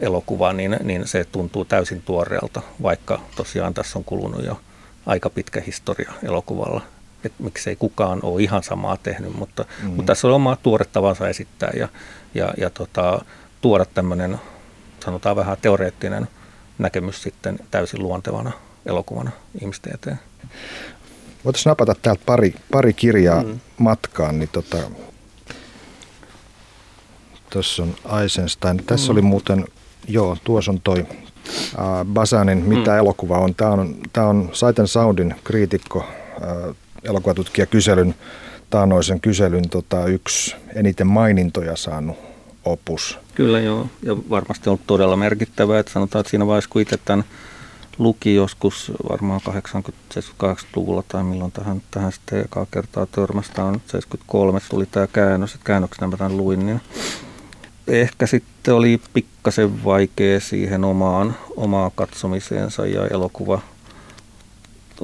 elokuva, 0.00 0.52
niin, 0.52 0.76
niin 0.82 1.06
se 1.08 1.24
tuntuu 1.24 1.64
täysin 1.64 2.02
tuoreelta, 2.02 2.62
vaikka 2.82 3.20
tosiaan 3.36 3.74
tässä 3.74 3.98
on 3.98 4.04
kulunut 4.04 4.44
jo 4.44 4.60
aika 5.06 5.30
pitkä 5.30 5.60
historia 5.60 6.12
elokuvalla. 6.22 6.82
Et 7.26 7.32
miksei 7.38 7.76
kukaan 7.76 8.20
ole 8.22 8.42
ihan 8.42 8.62
samaa 8.62 8.96
tehnyt, 8.96 9.36
mutta, 9.38 9.62
Mm. 9.82 9.88
mm. 9.88 9.94
mutta 9.94 10.06
tässä 10.12 10.28
on 10.28 10.34
oma 10.34 10.56
tuore 10.56 10.84
tavansa 10.84 11.28
esittää 11.28 11.70
ja, 11.76 11.88
ja, 12.34 12.54
ja 12.56 12.70
tota, 12.70 13.24
tuoda 13.60 13.84
tämmöinen, 13.84 14.38
sanotaan 15.04 15.36
vähän 15.36 15.56
teoreettinen 15.62 16.28
näkemys 16.78 17.22
sitten 17.22 17.58
täysin 17.70 18.02
luontevana 18.02 18.52
elokuvana 18.86 19.30
ihmisten 19.60 19.94
eteen. 19.94 20.20
Voitaisiin 21.44 21.70
napata 21.70 21.94
täältä 22.02 22.22
pari, 22.26 22.54
pari 22.72 22.92
kirjaa 22.92 23.42
mm. 23.42 23.48
Mm. 23.48 23.60
matkaan. 23.78 24.38
Niin 24.38 24.48
tota, 24.52 24.76
tuossa 27.50 27.82
on 27.82 27.94
Eisenstein. 28.22 28.84
Tässä 28.86 29.12
oli 29.12 29.22
muuten, 29.22 29.64
joo, 30.08 30.36
tuossa 30.44 30.70
on 30.70 30.80
toi 30.80 31.06
Basanin 32.12 32.58
Mitä 32.64 32.90
Mm. 32.90 32.98
elokuva 32.98 33.38
on. 33.38 33.54
Tämä 33.54 33.70
on, 33.70 33.96
tää 34.12 34.26
on 34.26 34.50
and 34.78 34.86
Soundin 34.86 35.34
kriitikko, 35.44 36.04
elokuvatutkija 37.08 37.66
kyselyn, 37.66 38.14
taanoisen 38.70 39.20
kyselyn 39.20 39.68
tota, 39.68 40.06
yksi 40.06 40.56
eniten 40.74 41.06
mainintoja 41.06 41.76
saanut 41.76 42.16
opus. 42.64 43.18
Kyllä 43.34 43.60
joo, 43.60 43.86
ja 44.02 44.16
varmasti 44.30 44.70
on 44.70 44.78
todella 44.86 45.16
merkittävää, 45.16 45.78
että 45.78 45.92
sanotaan, 45.92 46.20
että 46.20 46.30
siinä 46.30 46.46
vaiheessa 46.46 46.70
kun 46.70 46.82
itse 46.82 46.96
tämän 47.04 47.24
luki 47.98 48.34
joskus 48.34 48.92
varmaan 49.10 49.40
80-78-luvulla 49.48 51.02
tai 51.08 51.24
milloin 51.24 51.52
tähän, 51.52 51.82
tähän 51.90 52.12
sitten 52.12 52.40
ekaa 52.40 52.66
kertaa 52.70 53.06
törmäsi, 53.06 53.52
tämä 53.52 53.68
on 53.68 53.80
73, 53.86 54.60
tuli 54.70 54.86
tämä 54.86 55.06
käännös, 55.06 55.54
että 55.54 55.64
käännöksenä 55.64 56.06
mä 56.06 56.16
tämän 56.16 56.36
luin, 56.36 56.66
niin 56.66 56.80
ehkä 57.86 58.26
sitten 58.26 58.74
oli 58.74 59.00
pikkasen 59.12 59.84
vaikea 59.84 60.40
siihen 60.40 60.84
omaan, 60.84 61.36
omaan 61.56 61.90
katsomiseensa 61.94 62.86
ja 62.86 63.06
elokuva 63.06 63.60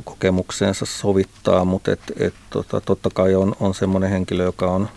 kokemukseensa 0.05 0.87
sovittaa, 0.87 1.65
mutta 1.65 1.93
et, 1.93 2.01
et, 2.17 2.35
tota, 2.51 2.81
totta 2.81 3.11
kai 3.15 3.35
on, 3.35 3.57
on 3.61 3.75
semmoinen 3.75 4.11
henkilö, 4.11 4.45
joka 4.45 4.67
on 4.67 4.89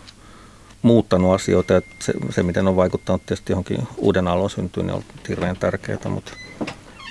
muuttanut 0.82 1.34
asioita. 1.36 1.78
Että 1.78 1.96
se, 2.00 2.14
se, 2.30 2.44
miten 2.44 2.68
on 2.68 2.76
vaikuttanut 2.76 3.26
tietysti 3.26 3.52
johonkin 3.52 3.88
uuden 3.98 4.28
alon 4.28 4.50
syntyyn, 4.50 4.86
niin 4.88 4.96
on 4.96 5.04
ollut 5.16 5.30
hirveän 5.30 5.58
tärkeää, 5.58 6.10
mutta, 6.10 6.32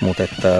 mutta 0.01 0.23
että 0.23 0.59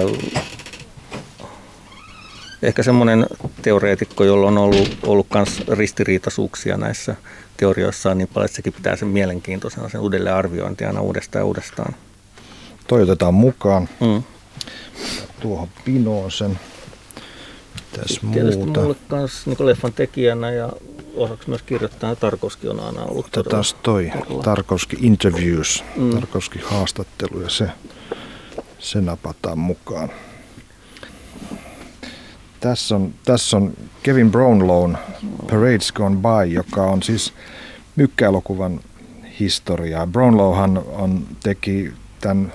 ehkä 2.62 2.82
semmoinen 2.82 3.26
teoreetikko, 3.62 4.24
jolla 4.24 4.48
on 4.48 4.58
ollut, 4.58 4.98
ollut 5.02 5.26
myös 5.34 5.62
ristiriitaisuuksia 5.68 6.76
näissä 6.76 7.16
teorioissaan 7.56 8.18
niin 8.18 8.28
paljon, 8.34 8.44
että 8.44 8.56
sekin 8.56 8.72
pitää 8.72 8.96
sen 8.96 9.08
mielenkiintoisena 9.08 9.88
sen 9.88 10.00
uudelleen 10.00 10.36
arviointia 10.36 10.88
aina 10.88 11.00
uudestaan 11.00 11.40
ja 11.40 11.46
uudestaan. 11.46 11.94
Toi 12.86 13.02
otetaan 13.02 13.34
mukaan 13.34 13.88
Mm. 14.00 14.22
tuohon 15.40 15.68
pinoon 15.84 16.30
sen. 16.30 16.58
Tietysti 17.92 18.26
muuta. 18.26 18.80
mulle 18.80 18.96
kanssa 19.08 19.50
niin 19.50 19.66
leffan 19.66 19.92
tekijänä 19.92 20.50
ja 20.50 20.72
osaksi 21.16 21.48
myös 21.48 21.62
kirjoittajana 21.62 22.16
Tarkovski 22.16 22.68
on 22.68 22.80
aina 22.80 23.02
ollut 23.04 23.26
Otetaan 23.26 23.64
toi 23.82 24.12
todella- 24.14 24.42
Tarkovski 24.42 24.96
Interviews, 25.00 25.84
mm. 25.96 26.10
Tarkovski 26.10 26.58
haastattelu 26.64 27.40
ja 27.40 27.48
se, 27.48 27.68
se 28.78 29.00
napataan 29.00 29.58
mukaan. 29.58 30.10
Tässä 32.60 32.96
on, 32.96 33.14
tässä 33.24 33.56
on 33.56 33.72
Kevin 34.02 34.30
Brownlown 34.30 34.96
Parades 35.50 35.92
Gone 35.92 36.16
By, 36.16 36.52
joka 36.52 36.82
on 36.82 37.02
siis 37.02 37.32
mykkäelokuvan 37.96 38.80
historiaa. 39.40 40.06
Brownlowhan 40.06 40.84
on, 40.92 41.26
teki 41.42 41.92
tämän 42.20 42.52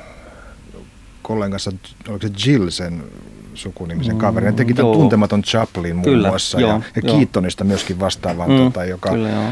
kollegansa, 1.22 1.72
oliko 2.10 2.28
se 2.28 2.34
Jill 2.46 2.70
sen 2.70 3.04
sukunimisen 3.54 4.16
Mm, 4.16 4.20
kaveri. 4.20 4.46
Ne 4.46 4.52
teki 4.52 4.74
tämän 4.74 4.92
tuntematon 4.92 5.42
Chaplin 5.42 5.96
muun 5.96 6.04
Kyllä, 6.06 6.28
muassa 6.28 6.60
joo, 6.62 6.72
ja, 6.72 6.82
ja 6.96 7.02
joo. 7.04 7.18
Keatonista 7.18 7.64
myöskin 7.64 8.00
vastaavan, 8.00 8.50
Mm, 8.50 8.58
tota, 8.58 8.86
joka 8.86 9.10
Kyllä 9.10 9.30
joo. 9.30 9.44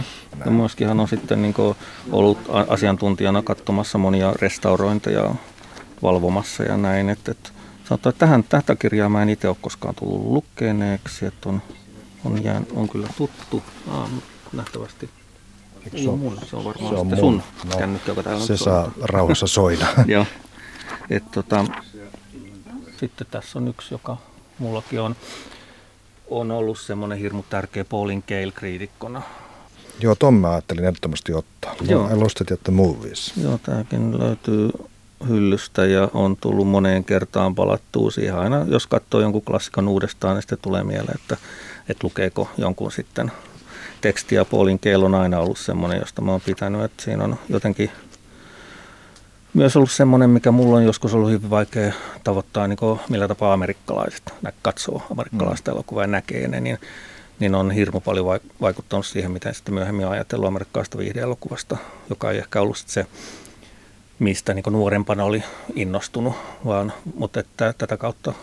Ja 0.46 0.52
myöskin 0.52 0.88
hän 0.88 1.00
on 1.00 1.08
sitten 1.08 1.42
niin 1.42 1.54
ollut 2.12 2.38
a- 2.50 2.66
asiantuntijana 2.68 3.42
katsomassa 3.42 3.98
monia 3.98 4.34
restaurointeja 4.42 5.36
valvomassa 6.04 6.64
ja 6.64 6.78
näin. 6.78 7.10
Että, 7.10 7.32
että 7.32 7.50
sanotaan, 7.84 8.12
että 8.12 8.20
tähän, 8.26 8.44
tätä 8.44 8.76
kirjaa 8.76 9.10
mä 9.10 9.22
en 9.22 9.30
itse 9.30 9.48
ole 9.48 9.58
koskaan 9.62 9.96
tullut 9.96 10.22
lukeneeksi, 10.22 11.26
että 11.26 11.50
on, 11.50 11.62
on, 12.26 12.44
jään, 12.44 12.68
on 12.76 12.90
kyllä 12.90 13.08
tuttu. 13.18 13.64
Ah, 13.92 14.10
nähtävästi. 14.54 15.10
Ei 15.94 16.04
se 16.04 16.10
ole- 16.10 16.18
mun, 16.18 16.38
se 16.50 16.56
on 16.56 16.66
varmaan 16.66 16.94
se 16.94 17.00
on 17.00 17.18
sun 17.20 17.44
No, 17.72 17.78
kännykkä, 17.78 18.12
joka 18.12 18.24
täällä 18.24 18.46
se 18.46 18.58
saa 18.58 18.92
rauhassa 19.02 19.48
soida. 19.48 19.86
Joo. 20.08 20.26
Et 21.10 21.32
tota, 21.32 21.66
sitten 23.00 23.28
tässä 23.32 23.60
on 23.60 23.68
yksi, 23.68 23.94
joka 23.94 24.18
mullakin 24.60 25.02
on, 25.02 25.16
on 26.28 26.52
ollut 26.52 26.80
semmoinen 26.80 27.18
hirmu 27.18 27.44
tärkeä 27.50 27.86
Pauline 27.86 28.24
Kael-kriitikkona. 28.28 29.22
Joo, 30.00 30.16
ton 30.16 30.34
mä 30.34 30.52
ajattelin 30.52 30.84
ehdottomasti 30.84 31.34
ottaa. 31.34 31.76
Joo. 31.82 32.10
I 32.10 32.16
lost 32.16 32.42
it 32.42 32.52
at 32.52 32.64
the 32.64 32.72
movies. 32.72 33.34
Joo, 33.44 33.60
tämäkin 33.64 34.20
löytyy 34.20 34.70
hyllystä 35.28 35.86
ja 35.86 36.10
on 36.14 36.38
tullut 36.38 36.68
moneen 36.68 37.04
kertaan 37.04 37.56
palattua 37.56 38.12
siihen 38.12 38.36
aina. 38.36 38.66
Jos 38.68 38.88
katsoo 38.88 39.22
jonkun 39.22 39.42
klassikon 39.42 39.88
uudestaan, 39.88 40.36
niin 40.36 40.42
sitten 40.42 40.58
tulee 40.62 40.84
mieleen, 40.84 41.16
että, 41.16 41.38
että 41.90 42.08
lukeeko 42.08 42.50
jonkun 42.58 42.92
sitten 42.92 43.32
tekstiä. 44.02 44.46
Paulin 44.46 44.80
Keel 44.80 45.04
on 45.04 45.16
aina 45.16 45.40
ollut 45.40 45.60
semmoinen, 45.60 46.00
josta 46.00 46.22
mä 46.22 46.32
oon 46.32 46.42
pitänyt, 46.42 46.82
että 46.82 47.04
siinä 47.04 47.24
on 47.24 47.36
jotenkin 47.50 47.92
myös 49.54 49.76
ollut 49.76 49.92
semmoinen, 49.92 50.30
mikä 50.30 50.52
mulla 50.52 50.78
on 50.78 50.84
joskus 50.84 51.14
ollut 51.14 51.30
hyvin 51.30 51.50
vaikea 51.50 51.94
tavoittaa, 52.24 52.68
niin 52.68 52.78
kuin 52.78 53.00
millä 53.10 53.28
tapaa 53.28 53.54
amerikkalaiset 53.54 54.34
katsoo 54.62 55.02
amerikkalaista 55.12 55.72
elokuvaa 55.72 56.04
ja 56.04 56.08
näkee 56.08 56.48
ne, 56.48 56.60
niin, 56.60 56.80
niin 57.40 57.56
on 57.56 57.72
hirmu 57.72 58.00
paljon 58.00 58.26
vaik- 58.26 58.52
vaikuttanut 58.62 59.06
siihen, 59.06 59.32
miten 59.32 59.56
sitten 59.56 59.74
myöhemmin 59.74 60.06
on 60.06 60.12
ajatellut 60.12 60.48
amerikkalaista 60.48 60.98
viihdeelokuvasta, 60.98 61.78
joka 62.10 62.32
ei 62.32 62.38
ehkä 62.38 62.62
ollut 62.62 62.78
se, 62.78 63.06
mistä 64.20 64.54
niin 64.54 64.64
nuorempana 64.70 65.24
oli 65.24 65.44
innostunut, 65.76 66.34
vaan, 66.66 66.94
mutta 67.16 67.40
että 67.40 67.74
tätä 67.78 67.98
kautta 67.98 68.34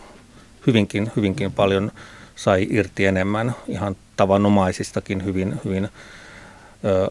hyvinkin, 0.66 1.12
hyvinkin 1.16 1.52
paljon 1.52 1.92
sai 2.36 2.66
irti 2.70 3.06
enemmän 3.06 3.54
ihan 3.68 3.96
tavanomaisistakin 4.16 5.24
hyvin, 5.24 5.60
hyvin 5.64 5.88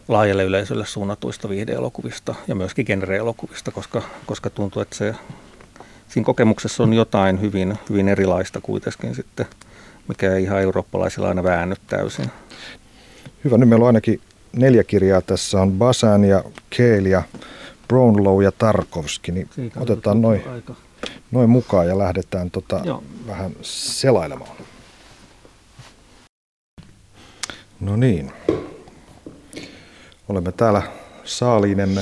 laajalle 0.08 0.44
yleisölle 0.44 0.86
suunnatuista 0.86 1.48
viihdeelokuvista 1.48 2.34
ja 2.48 2.54
myöskin 2.54 2.86
genreelokuvista, 2.86 3.70
koska, 3.70 4.02
koska 4.26 4.50
tuntuu, 4.50 4.82
että 4.82 4.96
se, 4.96 5.14
siinä 6.08 6.26
kokemuksessa 6.26 6.82
on 6.82 6.92
jotain 6.92 7.40
hyvin, 7.40 7.78
hyvin 7.90 8.08
erilaista 8.08 8.60
kuitenkin 8.60 9.14
sitten, 9.14 9.46
mikä 10.08 10.34
ei 10.34 10.42
ihan 10.42 10.62
eurooppalaisilla 10.62 11.28
aina 11.28 11.42
väännyt 11.42 11.80
täysin. 11.86 12.30
Hyvä, 13.44 13.58
nyt 13.58 13.68
meillä 13.68 13.82
on 13.82 13.86
ainakin 13.86 14.20
neljä 14.52 14.84
kirjaa. 14.84 15.22
Tässä 15.22 15.60
on 15.60 15.72
Basan 15.72 16.24
ja 16.24 16.44
Keel 16.70 17.06
ja 17.06 17.22
Brownlow 17.88 18.42
ja 18.42 18.52
Tarkovski. 18.52 19.32
Niin 19.32 19.48
Siitä 19.54 19.80
otetaan 19.80 20.22
noin 20.22 20.42
noin 21.30 21.50
mukaan 21.50 21.88
ja 21.88 21.98
lähdetään 21.98 22.50
tota 22.50 22.80
vähän 23.26 23.52
selailemaan. 23.62 24.56
No 27.80 27.96
niin. 27.96 28.32
Olemme 30.28 30.52
täällä 30.52 30.82
saaliinemme 31.24 32.00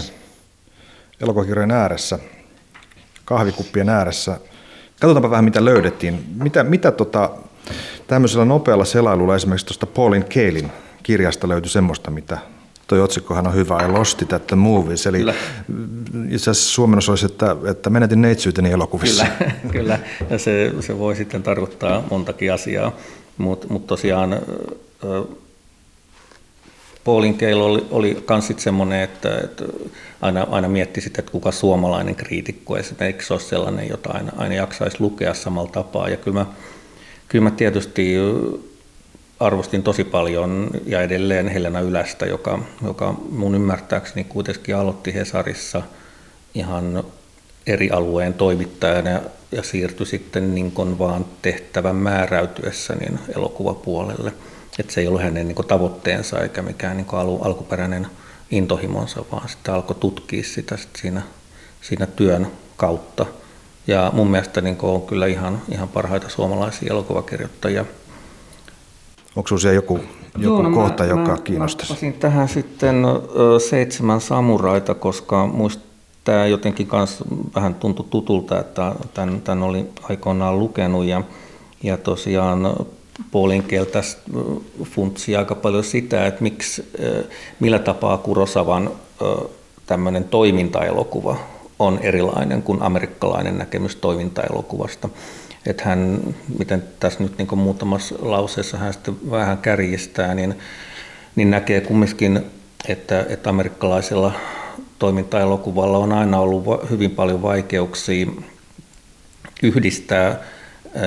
elokokirjojen 1.21 1.71
ääressä, 1.71 2.19
kahvikuppien 3.25 3.89
ääressä. 3.89 4.41
Katsotaanpa 5.01 5.31
vähän, 5.31 5.45
mitä 5.45 5.65
löydettiin. 5.65 6.25
Mitä, 6.43 6.65
mitä 6.65 6.91
tota, 6.91 7.31
tämmöisellä 8.07 8.45
nopealla 8.45 8.85
selailulla 8.85 9.37
esimerkiksi 9.37 9.67
tuosta 9.67 9.87
Paulin 9.87 10.25
Keilin 10.25 10.73
kirjasta 11.03 11.49
löytyi 11.49 11.71
semmoista, 11.71 12.11
mitä 12.11 12.39
Toi 12.87 13.01
otsikkohan 13.01 13.47
on 13.47 13.55
hyvä, 13.55 13.79
I 13.87 13.89
lost 13.89 14.23
it 14.23 14.33
at 14.33 14.47
the 14.47 14.57
movies. 14.57 15.07
Eli 15.07 15.19
kyllä. 15.19 15.35
itse 16.31 16.51
asiassa 16.51 16.73
suomennos 16.73 17.09
olisi, 17.09 17.27
että, 17.27 17.57
että 17.71 17.91
menetin 17.91 18.23
neitsyyteni 18.23 18.71
elokuvissa. 18.71 19.27
Kyllä, 19.39 19.53
kyllä. 19.73 19.99
ja 20.31 20.39
se, 20.39 20.73
se 20.81 20.99
voi 20.99 21.17
sitten 21.17 21.43
tarkoittaa 21.43 22.03
montakin 22.11 22.53
asiaa. 22.53 22.93
Mutta 23.39 23.67
mut 23.71 23.87
tosiaan 23.87 24.41
Paulin 27.05 27.39
Keil 27.39 27.61
oli, 27.61 27.87
oli 27.91 28.25
myös 28.29 28.53
semmoinen, 28.57 29.01
että, 29.01 29.39
että 29.45 29.65
aina, 30.21 30.47
aina 30.51 30.69
mietti 30.69 31.01
sitä, 31.01 31.21
että 31.21 31.33
kuka 31.33 31.53
suomalainen 31.53 32.15
kriitikko 32.15 32.77
esimerkiksi 32.77 33.33
olisi 33.33 33.47
sellainen, 33.47 33.89
jota 33.89 34.13
aina, 34.13 34.33
aina 34.37 34.55
jaksaisi 34.55 34.97
lukea 35.01 35.35
samalla 35.35 35.71
tapaa. 35.71 36.09
Ja 36.09 36.17
kyllä 36.17 36.41
mä, 36.41 36.47
kyllä 37.29 37.43
mä 37.43 37.51
tietysti 37.51 38.15
arvostin 39.41 39.83
tosi 39.83 40.05
paljon 40.05 40.71
ja 40.87 41.03
edelleen 41.03 41.49
Helena 41.49 41.81
Ylästä, 41.81 42.27
joka, 42.27 42.59
joka 42.87 43.15
mun 43.31 43.55
ymmärtääkseni 43.55 44.25
kuitenkin 44.25 44.77
aloitti 44.77 45.15
Hesarissa 45.15 45.83
ihan 46.55 47.05
eri 47.67 47.91
alueen 47.91 48.35
toimittajana 48.35 49.11
ja, 49.11 49.21
ja 49.53 49.63
siirtyi 49.63 50.07
sitten 50.07 50.55
niin 50.55 50.73
vaan 50.99 51.25
tehtävän 51.43 51.97
määräytyessä 51.97 52.95
niin 52.95 53.19
elokuvapuolelle. 53.37 54.33
Että 54.79 54.93
se 54.93 55.01
ei 55.01 55.07
ollut 55.07 55.23
hänen 55.23 55.49
niin 55.49 55.67
tavoitteensa 55.69 56.41
eikä 56.41 56.63
mikään 56.63 56.97
niin 56.97 57.07
alu, 57.13 57.43
alkuperäinen 57.43 58.07
intohimonsa, 58.51 59.25
vaan 59.33 59.49
sitten 59.49 59.75
alkoi 59.75 59.97
tutkia 60.01 60.45
sitä 60.45 60.77
sit 60.77 60.97
siinä, 60.97 61.23
siinä 61.81 62.07
työn 62.07 62.47
kautta. 62.77 63.27
Ja 63.87 64.11
mun 64.15 64.31
mielestä 64.31 64.61
niin 64.61 64.79
on 64.83 65.03
kyllä 65.03 65.27
ihan, 65.27 65.63
ihan 65.69 65.89
parhaita 65.89 66.29
suomalaisia 66.29 66.91
elokuvakirjoittajia– 66.91 67.85
Onko 69.37 69.49
sinulla 69.49 69.75
joku, 69.75 69.95
joku 69.95 70.09
Joo, 70.39 70.63
no 70.63 70.71
kohta, 70.71 71.03
mä, 71.03 71.09
joka 71.09 71.31
mä, 71.31 71.39
kiinnostaisi? 71.45 72.07
Mä 72.07 72.13
tähän 72.13 72.49
sitten 72.49 73.05
seitsemän 73.69 74.21
samuraita, 74.21 74.95
koska 74.95 75.47
muista 75.47 75.85
tämä 76.25 76.47
jotenkin 76.47 76.87
kans 76.87 77.25
vähän 77.55 77.75
tuntui 77.75 78.07
tutulta, 78.11 78.61
että 78.61 78.95
tämän, 79.15 79.41
tämän 79.41 79.63
oli 79.63 79.87
aikoinaan 80.03 80.59
lukenut 80.59 81.05
ja, 81.05 81.23
ja 81.83 81.97
tosiaan 81.97 82.77
Paulin 83.33 83.63
kieltä 83.63 84.01
funtsi 84.83 85.37
aika 85.37 85.55
paljon 85.55 85.85
sitä, 85.85 86.27
että 86.27 86.43
miksi, 86.43 86.93
millä 87.61 87.79
tapaa 87.79 88.19
Kurosavan 88.19 88.91
tämmöinen 89.87 90.25
toimintaelokuva 90.25 91.37
on 91.79 91.99
erilainen 92.03 92.63
kuin 92.63 92.83
amerikkalainen 92.83 93.59
näkemys 93.59 93.97
toimintaelokuvasta. 93.97 95.09
Että 95.67 95.85
hän, 95.85 96.21
miten 96.59 96.85
tässä 97.01 97.23
nyt 97.23 97.39
niin 97.39 97.59
muutamassa 97.59 98.15
lauseessa 98.19 98.79
hän 98.79 98.93
sitten 98.93 99.31
vähän 99.31 99.59
kärjistää, 99.59 100.35
niin, 100.35 100.55
niin 101.37 101.51
näkee 101.51 101.81
kumminkin, 101.81 102.41
että, 102.89 103.27
että 103.29 103.51
amerikkalaisella 103.51 104.33
toimintaelokuvalla 104.99 105.99
on 105.99 106.13
aina 106.13 106.41
ollut 106.41 106.91
hyvin 106.91 107.11
paljon 107.11 107.43
vaikeuksia 107.43 108.27
yhdistää 109.63 110.39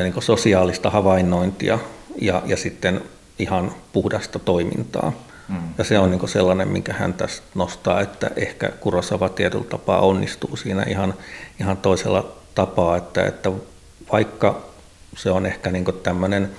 niin 0.03 0.23
sosiaalista 0.23 0.89
havainnointia 0.89 1.79
ja, 2.21 2.41
ja 2.45 2.57
sitten 2.57 3.01
ihan 3.39 3.71
puhdasta 3.93 4.39
toimintaa. 4.39 5.11
Mm. 5.49 5.55
Ja 5.77 5.83
se 5.83 5.99
on 5.99 6.11
niin 6.11 6.29
sellainen, 6.29 6.67
minkä 6.67 6.93
hän 6.93 7.13
tässä 7.13 7.43
nostaa, 7.55 8.01
että 8.01 8.31
ehkä 8.35 8.69
Kurosava 8.79 9.29
tietyllä 9.29 9.65
tapaa 9.69 9.99
onnistuu 9.99 10.55
siinä 10.55 10.83
ihan, 10.83 11.13
ihan 11.59 11.77
toisella 11.77 12.31
tapaa, 12.55 12.97
että, 12.97 13.25
että 13.25 13.51
vaikka 14.11 14.61
se 15.17 15.31
on 15.31 15.45
ehkä 15.45 15.71
niin 15.71 15.85
tämmöinen 16.03 16.51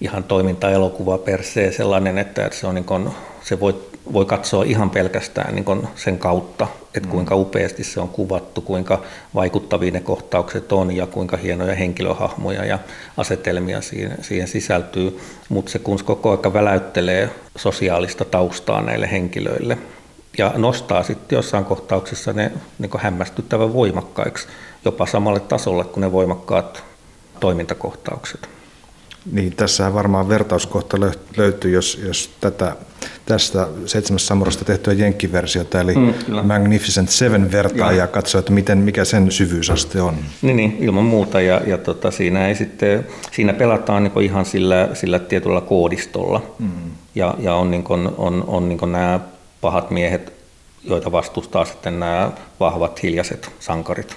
ihan 0.00 0.24
toimintaelokuva 0.24 1.18
per 1.18 1.42
se 1.42 1.72
sellainen, 1.72 2.18
että 2.18 2.48
se, 2.52 2.66
on 2.66 2.74
niin 2.74 2.84
kuin, 2.84 3.10
se 3.42 3.60
voi, 3.60 3.91
voi 4.12 4.24
katsoa 4.24 4.64
ihan 4.64 4.90
pelkästään 4.90 5.54
niin 5.54 5.88
sen 5.96 6.18
kautta, 6.18 6.66
että 6.94 7.08
mm. 7.08 7.10
kuinka 7.10 7.36
upeasti 7.36 7.84
se 7.84 8.00
on 8.00 8.08
kuvattu, 8.08 8.60
kuinka 8.60 9.02
vaikuttavia 9.34 9.90
ne 9.90 10.00
kohtaukset 10.00 10.72
on 10.72 10.96
ja 10.96 11.06
kuinka 11.06 11.36
hienoja 11.36 11.74
henkilöhahmoja 11.74 12.64
ja 12.64 12.78
asetelmia 13.16 13.80
siihen, 13.80 14.18
siihen 14.20 14.48
sisältyy, 14.48 15.20
mutta 15.48 15.72
se 15.72 15.78
kun 15.78 15.98
koko 16.04 16.30
ajan 16.30 16.52
väläyttelee 16.52 17.30
sosiaalista 17.56 18.24
taustaa 18.24 18.80
näille 18.80 19.10
henkilöille 19.10 19.78
ja 20.38 20.52
nostaa 20.56 21.02
sitten 21.02 21.36
jossain 21.36 21.64
kohtauksessa 21.64 22.32
ne 22.32 22.52
niin 22.78 22.90
hämmästyttävän 22.98 23.72
voimakkaiksi 23.72 24.48
jopa 24.84 25.06
samalle 25.06 25.40
tasolle 25.40 25.84
kuin 25.84 26.00
ne 26.00 26.12
voimakkaat 26.12 26.84
toimintakohtaukset. 27.40 28.48
Niin, 29.32 29.56
tässähän 29.56 29.94
varmaan 29.94 30.28
vertauskohta 30.28 30.96
löytyy, 31.36 31.70
jos, 31.70 32.00
jos 32.04 32.30
tätä, 32.40 32.76
tästä 33.26 33.68
seitsemästä 33.86 34.26
samurasta 34.26 34.64
tehtyä 34.64 34.92
jenkkiversiota, 34.92 35.80
eli 35.80 35.94
mm, 35.94 36.14
Magnificent 36.42 37.08
Seven 37.08 37.52
vertaa 37.52 37.92
ja, 37.92 37.98
ja 37.98 38.06
katsoo, 38.06 38.38
että 38.38 38.52
miten, 38.52 38.78
mikä 38.78 39.04
sen 39.04 39.30
syvyysaste 39.30 40.02
on. 40.02 40.14
Niin, 40.42 40.56
niin 40.56 40.76
ilman 40.80 41.04
muuta, 41.04 41.40
ja, 41.40 41.60
ja 41.66 41.78
tota, 41.78 42.10
siinä, 42.10 42.48
ei 42.48 42.54
sitten, 42.54 43.06
siinä 43.32 43.52
pelataan 43.52 44.04
niin 44.04 44.22
ihan 44.22 44.44
sillä, 44.44 44.88
sillä 44.94 45.18
tietyllä 45.18 45.60
koodistolla, 45.60 46.42
mm. 46.58 46.68
ja, 47.14 47.34
ja 47.38 47.54
on, 47.54 47.70
niin 47.70 47.84
kuin, 47.84 48.08
on, 48.16 48.44
on 48.46 48.68
niin 48.68 48.92
nämä 48.92 49.20
pahat 49.60 49.90
miehet, 49.90 50.32
joita 50.84 51.12
vastustaa 51.12 51.64
sitten 51.64 52.00
nämä 52.00 52.30
vahvat 52.60 53.02
hiljaiset 53.02 53.50
sankarit. 53.60 54.16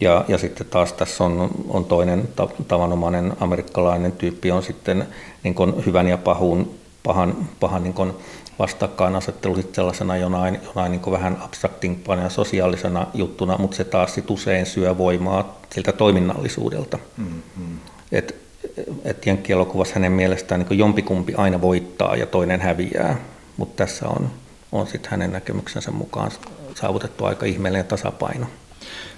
Ja, 0.00 0.24
ja 0.28 0.38
sitten 0.38 0.66
taas 0.66 0.92
tässä 0.92 1.24
on, 1.24 1.50
on 1.68 1.84
toinen 1.84 2.28
ta, 2.36 2.48
tavanomainen 2.68 3.32
amerikkalainen 3.40 4.12
tyyppi, 4.12 4.50
on 4.50 4.62
sitten 4.62 5.06
niin 5.42 5.54
kuin 5.54 5.86
hyvän 5.86 6.08
ja 6.08 6.18
pahun, 6.18 6.70
pahan, 7.02 7.36
pahan 7.60 7.82
niin 7.82 7.94
kuin 7.94 8.12
vastakkainasettelu 8.58 9.56
sellaisena 9.72 10.16
jonain, 10.16 10.60
jonain 10.64 10.92
niin 10.92 11.10
vähän 11.10 11.38
abstraktimpana 11.40 12.22
ja 12.22 12.28
sosiaalisena 12.28 13.06
juttuna, 13.14 13.58
mutta 13.58 13.76
se 13.76 13.84
taas 13.84 14.14
sit 14.14 14.30
usein 14.30 14.66
syö 14.66 14.98
voimaa 14.98 15.60
siltä 15.72 15.92
toiminnallisuudelta. 15.92 16.98
Mm-hmm. 17.16 17.78
Et, 18.12 18.34
et 19.04 19.26
Jenkki-elokuvassa 19.26 19.94
hänen 19.94 20.12
mielestään 20.12 20.60
niin 20.60 20.78
jompikumpi 20.78 21.34
aina 21.34 21.60
voittaa 21.60 22.16
ja 22.16 22.26
toinen 22.26 22.60
häviää, 22.60 23.16
mutta 23.56 23.84
tässä 23.84 24.08
on, 24.08 24.30
on 24.72 24.86
sitten 24.86 25.10
hänen 25.10 25.32
näkemyksensä 25.32 25.90
mukaan 25.90 26.30
saavutettu 26.74 27.24
aika 27.24 27.46
ihmeellinen 27.46 27.86
tasapaino 27.86 28.46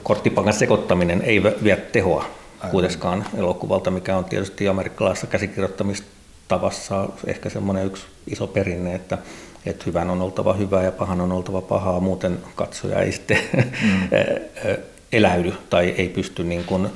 korttipangan 0.02 0.54
sekoittaminen 0.54 1.22
ei 1.22 1.42
vie 1.42 1.76
tehoa 1.76 2.24
kuitenkaan 2.70 3.24
elokuvalta, 3.36 3.90
mikä 3.90 4.16
on 4.16 4.24
tietysti 4.24 4.68
amerikkalaisessa 4.68 5.26
käsikirjoittamistavassa 5.26 7.08
ehkä 7.26 7.48
semmoinen 7.48 7.86
yksi 7.86 8.06
iso 8.26 8.46
perinne, 8.46 8.94
että, 8.94 9.18
että 9.66 9.84
hyvän 9.86 10.10
on 10.10 10.22
oltava 10.22 10.52
hyvää 10.52 10.82
ja 10.82 10.92
pahan 10.92 11.20
on 11.20 11.32
oltava 11.32 11.60
pahaa, 11.60 12.00
muuten 12.00 12.38
katsoja 12.54 13.00
ei 13.00 13.12
sitten 13.12 13.38
mm. 13.82 14.08
eläydy 15.12 15.52
tai 15.70 15.94
ei 15.98 16.08
pysty 16.08 16.44
niin 16.44 16.64
kuin, 16.64 16.88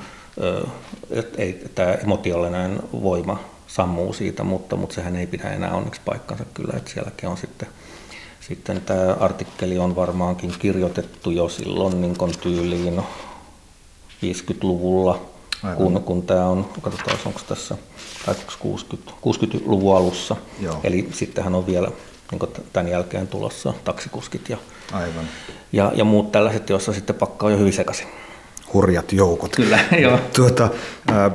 ei, 1.37 1.63
tämä 1.75 1.93
emotionaalinen 1.93 2.79
voima 2.91 3.39
sammuu 3.67 4.13
siitä, 4.13 4.43
mutta, 4.43 4.75
mutta 4.75 4.95
sehän 4.95 5.15
ei 5.15 5.27
pidä 5.27 5.49
enää 5.49 5.73
onneksi 5.73 6.01
paikkansa 6.05 6.45
kyllä, 6.53 6.73
että 6.77 6.91
sielläkin 6.91 7.29
on 7.29 7.37
sitten 7.37 7.67
sitten 8.47 8.81
tämä 8.81 9.13
artikkeli 9.19 9.77
on 9.77 9.95
varmaankin 9.95 10.53
kirjoitettu 10.59 11.31
jo 11.31 11.49
silloin 11.49 12.01
niin 12.01 12.15
tyyliin 12.41 13.01
50-luvulla, 14.23 15.21
kun, 15.75 16.03
kun 16.03 16.23
tämä 16.23 16.45
on, 16.45 16.69
katsotaan 16.81 17.17
onko 17.25 17.39
tässä 17.47 17.77
60, 18.59 19.11
60-luvun 19.11 19.97
alussa. 19.97 20.35
Joo. 20.59 20.79
Eli 20.83 21.09
sittenhän 21.11 21.55
on 21.55 21.65
vielä 21.65 21.91
niin 22.31 22.53
tämän 22.73 22.91
jälkeen 22.91 23.27
tulossa 23.27 23.73
taksikuskit 23.83 24.49
ja, 24.49 24.57
Aivan. 24.91 25.25
ja, 25.73 25.91
ja 25.95 26.03
muut 26.03 26.31
tällaiset, 26.31 26.69
joissa 26.69 26.93
sitten 26.93 27.15
pakka 27.15 27.45
on 27.45 27.51
jo 27.51 27.57
hyvin 27.57 27.73
sekaisin 27.73 28.07
hurjat 28.73 29.13
joukot. 29.13 29.55
Kyllä, 29.55 29.79
joo. 30.03 30.19
Tuota, 30.35 30.69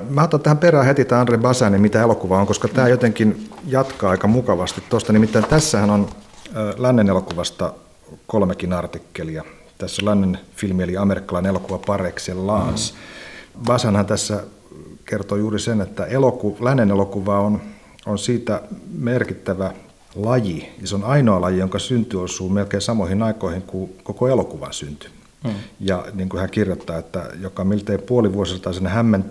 mä 0.09 0.23
otan 0.23 0.40
tähän 0.40 0.59
perään 0.59 0.87
heti 0.87 1.05
tämä 1.05 1.21
Andre 1.21 1.38
Basanin, 1.38 1.81
mitä 1.81 2.03
elokuva 2.03 2.40
on, 2.40 2.47
koska 2.47 2.68
tämä 2.68 2.88
jotenkin 2.88 3.51
jatkaa 3.66 4.11
aika 4.11 4.27
mukavasti 4.27 4.83
tuosta. 4.88 5.12
Nimittäin 5.12 5.44
tässähän 5.44 5.90
on 5.90 6.09
lännen 6.77 7.09
elokuvasta 7.09 7.75
kolmekin 8.27 8.73
artikkelia. 8.73 9.45
Tässä 9.79 10.05
lännen 10.05 10.39
filmi 10.57 10.83
eli 10.83 10.97
amerikkalainen 10.97 11.51
elokuva 11.51 11.79
Par 11.87 12.07
excellence. 12.07 12.95
Mm. 12.95 13.65
Basanhan 13.65 14.07
tässä 14.07 14.45
kertoo 15.05 15.39
juuri 15.39 15.61
sen, 15.61 15.81
että 15.81 16.07
eloku, 16.07 16.57
lännen 16.61 16.91
elokuva 16.91 17.41
on, 17.41 17.61
on 18.07 18.19
siitä 18.19 18.63
merkittävä 18.99 19.73
laji. 20.15 20.69
Ja 20.81 20.87
se 20.87 20.95
on 20.95 21.05
ainoa 21.05 21.41
laji, 21.41 21.59
jonka 21.59 21.79
synty 21.79 22.17
osuu 22.17 22.49
melkein 22.49 22.81
samoihin 22.81 23.23
aikoihin 23.23 23.63
kuin 23.63 23.97
koko 24.03 24.29
elokuvan 24.29 24.73
synty. 24.73 25.11
Mm. 25.44 25.51
Ja 25.81 26.05
niin 26.14 26.29
kuin 26.29 26.40
hän 26.40 26.51
kirjoittaa, 26.51 26.98
että 26.98 27.31
joka 27.40 27.64
miltei 27.64 27.98
puoli 27.98 28.33
vuosisataa 28.33 28.72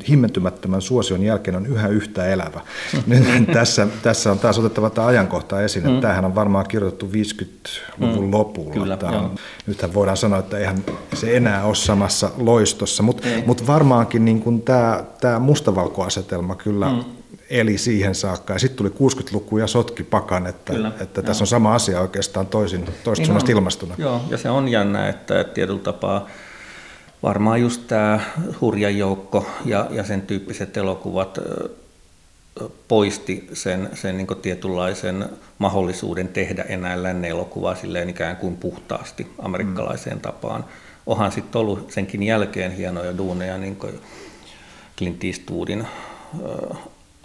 himmentymättömän 0.10 0.82
suosion 0.82 1.24
jälkeen 1.24 1.58
on 1.58 1.66
yhä 1.66 1.88
yhtä 1.88 2.26
elävä. 2.26 2.62
Mm. 3.08 3.46
tässä, 3.54 3.88
tässä 4.04 4.32
on 4.32 4.40
taas 4.40 4.60
otettava 4.60 4.90
tämä 4.90 5.08
ajankohta 5.08 5.62
esiin, 5.62 5.86
että 5.86 5.96
mm. 5.96 6.02
tämähän 6.02 6.26
on 6.26 6.36
varmaan 6.36 6.68
kirjoitettu 6.68 7.06
50-luvun 7.08 8.26
mm. 8.26 8.32
lopulla. 8.32 8.74
Kyllä, 8.74 8.98
on, 9.04 9.36
nythän 9.68 9.94
voidaan 9.94 10.18
sanoa, 10.18 10.40
että 10.40 10.58
eihän 10.58 10.84
se 11.14 11.38
enää 11.38 11.66
ole 11.66 11.76
samassa 11.76 12.32
loistossa, 12.38 13.04
mutta 13.04 13.28
mut 13.46 13.68
varmaankin 13.68 14.26
niin 14.26 14.42
kuin 14.42 14.62
tämä, 14.62 15.04
tämä 15.22 15.40
mustavalkoasetelma 15.40 16.56
kyllä 16.56 16.90
mm 16.90 17.17
eli 17.50 17.78
siihen 17.78 18.16
saakka. 18.16 18.54
Ja 18.54 18.60
sitten 18.60 18.78
tuli 18.78 19.12
60-luku 19.12 19.58
ja 19.58 19.68
sotki 19.68 20.04
pakan, 20.04 20.48
että, 20.48 20.74
Kyllä, 20.74 20.92
että 21.00 21.22
tässä 21.22 21.44
on 21.44 21.48
sama 21.48 21.76
asia 21.76 22.02
oikeastaan 22.02 22.48
toisin, 22.48 22.86
toista 22.86 23.22
niin 23.22 23.26
suunnasta 23.26 23.52
ilmastuna. 23.52 23.96
Joo, 23.98 24.22
ja 24.30 24.38
se 24.38 24.50
on 24.50 24.68
jännä, 24.68 25.10
että, 25.10 25.44
tietyllä 25.44 25.80
tapaa 25.80 26.28
varmaan 27.24 27.62
just 27.62 27.82
tämä 27.88 28.20
hurja 28.62 28.90
joukko 28.90 29.48
ja, 29.66 29.88
ja 29.92 30.04
sen 30.04 30.22
tyyppiset 30.22 30.78
elokuvat 30.78 31.40
poisti 32.88 33.50
sen, 33.54 33.90
sen 33.94 34.18
niin 34.18 34.28
tietynlaisen 34.42 35.30
mahdollisuuden 35.58 36.28
tehdä 36.28 36.64
enää 36.64 37.04
lännen 37.04 37.32
elokuvaa 37.32 37.76
silleen 37.76 38.10
ikään 38.10 38.36
kuin 38.36 38.58
puhtaasti 38.58 39.28
amerikkalaiseen 39.40 40.16
mm. 40.16 40.22
tapaan. 40.22 40.66
Onhan 41.06 41.32
sitten 41.32 41.62
ollut 41.62 41.92
senkin 41.92 42.24
jälkeen 42.24 42.72
hienoja 42.72 43.18
duuneja, 43.18 43.58
niin 43.58 43.76
kuin 43.76 44.00
Clint 44.98 45.24
Eastwoodin 45.24 45.88